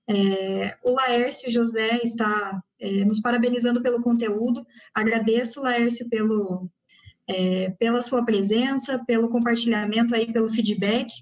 [0.09, 4.67] É, o Laércio José está é, nos parabenizando pelo conteúdo.
[4.95, 6.71] Agradeço, Laércio, pelo,
[7.29, 11.13] é, pela sua presença, pelo compartilhamento aí, pelo feedback.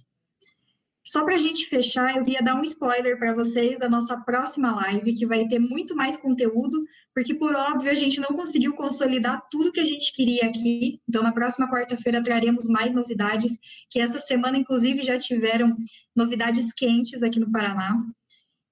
[1.07, 4.75] Só para a gente fechar, eu queria dar um spoiler para vocês da nossa próxima
[4.75, 6.83] live, que vai ter muito mais conteúdo,
[7.15, 11.01] porque, por óbvio, a gente não conseguiu consolidar tudo que a gente queria aqui.
[11.07, 13.59] Então, na próxima quarta-feira traremos mais novidades,
[13.91, 15.77] que essa semana, inclusive, já tiveram
[16.17, 18.03] novidades quentes aqui no Paraná.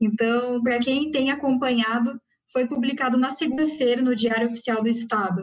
[0.01, 2.19] Então, para quem tem acompanhado,
[2.51, 5.43] foi publicado na segunda-feira no Diário Oficial do Estado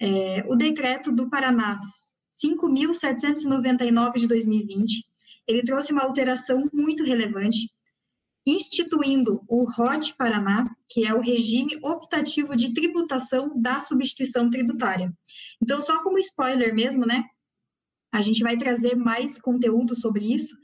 [0.00, 1.76] é, o decreto do Paraná
[2.42, 5.07] 5.799 de 2020
[5.48, 7.70] ele trouxe uma alteração muito relevante,
[8.46, 15.12] instituindo o ROT Paraná, que é o regime optativo de tributação da substituição tributária.
[15.60, 17.24] Então, só como spoiler mesmo, né?
[18.12, 20.56] A gente vai trazer mais conteúdo sobre isso,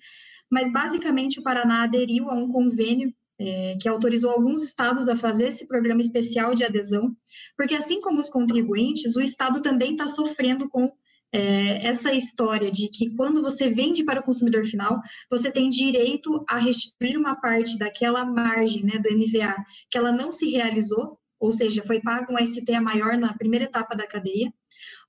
[0.50, 5.48] mas basicamente o Paraná aderiu a um convênio é, que autorizou alguns estados a fazer
[5.48, 7.14] esse programa especial de adesão,
[7.56, 10.92] porque assim como os contribuintes, o estado também está sofrendo com
[11.34, 16.44] é, essa história de que quando você vende para o consumidor final, você tem direito
[16.48, 19.56] a restituir uma parte daquela margem né, do MVA
[19.90, 23.96] que ela não se realizou, ou seja, foi pago um STA maior na primeira etapa
[23.96, 24.54] da cadeia,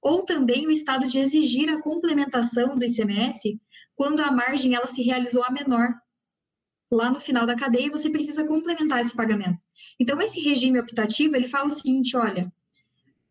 [0.01, 3.61] ou também o Estado de exigir a complementação do ICMS
[3.95, 5.93] quando a margem ela se realizou a menor.
[6.91, 9.63] Lá no final da cadeia, você precisa complementar esse pagamento.
[9.99, 12.51] Então, esse regime optativo, ele fala o seguinte, olha,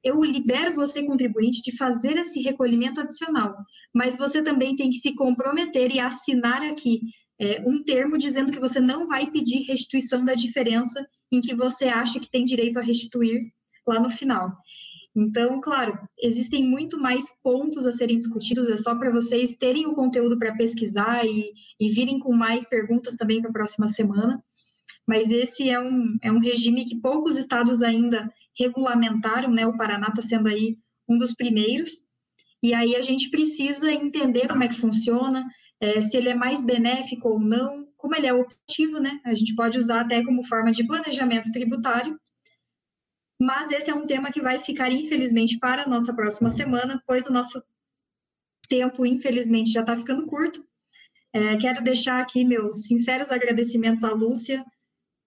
[0.05, 3.57] eu libero você, contribuinte, de fazer esse recolhimento adicional,
[3.95, 7.01] mas você também tem que se comprometer e assinar aqui
[7.41, 11.87] é, um termo dizendo que você não vai pedir restituição da diferença em que você
[11.87, 13.51] acha que tem direito a restituir
[13.87, 14.53] lá no final.
[15.17, 19.95] Então, claro, existem muito mais pontos a serem discutidos, é só para vocês terem o
[19.95, 24.43] conteúdo para pesquisar e, e virem com mais perguntas também para a próxima semana.
[25.07, 28.29] Mas esse é um, é um regime que poucos estados ainda
[28.59, 29.67] regulamentaram, né?
[29.67, 30.79] O Paraná está sendo aí
[31.09, 32.03] um dos primeiros.
[32.63, 35.47] E aí a gente precisa entender como é que funciona,
[35.81, 39.21] é, se ele é mais benéfico ou não, como ele é optativo, né?
[39.25, 42.19] A gente pode usar até como forma de planejamento tributário.
[43.41, 47.27] Mas esse é um tema que vai ficar, infelizmente, para a nossa próxima semana, pois
[47.27, 47.63] o nosso
[48.69, 50.65] tempo, infelizmente, já está ficando curto.
[51.33, 54.65] É, quero deixar aqui meus sinceros agradecimentos à Lúcia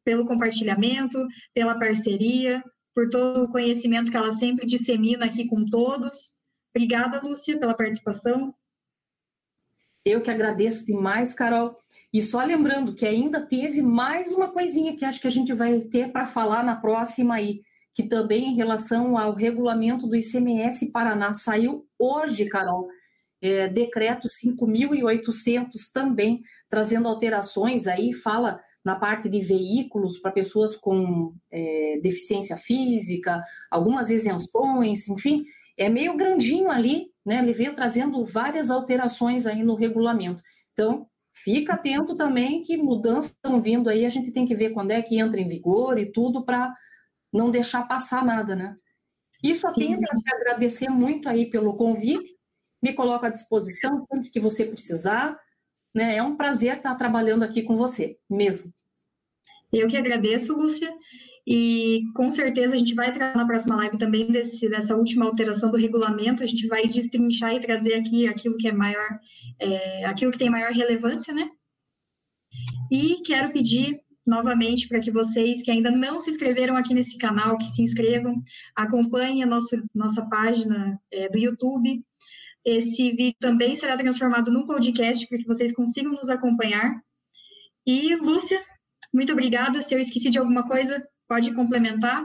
[0.05, 2.63] pelo compartilhamento, pela parceria,
[2.97, 6.33] por todo o conhecimento que ela sempre dissemina aqui com todos.
[6.75, 8.55] Obrigada, Lúcia, pela participação.
[10.03, 11.77] Eu que agradeço demais, Carol.
[12.11, 15.79] E só lembrando que ainda teve mais uma coisinha que acho que a gente vai
[15.81, 17.61] ter para falar na próxima aí,
[17.93, 22.87] que também em relação ao regulamento do ICMS Paraná saiu hoje, Carol,
[23.39, 31.35] é, decreto 5.800 também, trazendo alterações aí, fala na parte de veículos para pessoas com
[31.51, 35.43] é, deficiência física, algumas isenções, enfim,
[35.75, 37.39] é meio grandinho ali, né?
[37.39, 40.41] Ele veio trazendo várias alterações aí no regulamento.
[40.71, 44.91] Então, fica atento também que mudanças estão vindo aí, a gente tem que ver quando
[44.91, 46.73] é que entra em vigor e tudo para
[47.33, 48.77] não deixar passar nada, né?
[49.43, 52.33] E só tenho que agradecer muito aí pelo convite,
[52.81, 55.37] me coloco à disposição sempre que você precisar,
[55.93, 56.17] Né?
[56.17, 58.71] É um prazer estar trabalhando aqui com você, mesmo.
[59.71, 60.91] Eu que agradeço, Lúcia.
[61.49, 65.71] E com certeza a gente vai trazer na próxima live também desse, dessa última alteração
[65.71, 66.43] do regulamento.
[66.43, 69.19] A gente vai destrinchar e trazer aqui aquilo que é maior,
[69.59, 71.49] é, aquilo que tem maior relevância, né?
[72.91, 77.57] E quero pedir novamente para que vocês que ainda não se inscreveram aqui nesse canal,
[77.57, 78.43] que se inscrevam,
[78.75, 82.03] acompanhem a nosso, nossa página é, do YouTube.
[82.65, 87.01] Esse vídeo também será transformado num podcast para que vocês consigam nos acompanhar.
[87.85, 88.61] E, Lúcia,
[89.17, 89.81] muito obrigada.
[89.81, 92.23] Se eu esqueci de alguma coisa, pode complementar.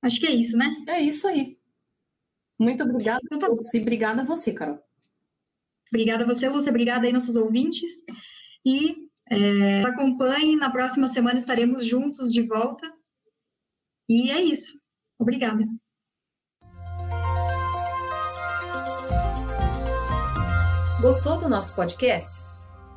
[0.00, 0.72] Acho que é isso, né?
[0.86, 1.58] É isso aí.
[2.56, 3.70] Muito obrigada, então, tá...
[3.74, 4.78] e obrigada a você, Carol.
[5.90, 6.70] Obrigada a você, Lúcia.
[6.70, 7.90] Obrigada aí, nossos ouvintes.
[8.64, 12.88] E é, acompanhe, na próxima semana estaremos juntos de volta.
[14.08, 14.78] E é isso.
[15.18, 15.66] Obrigada.
[21.00, 22.51] Gostou do nosso podcast?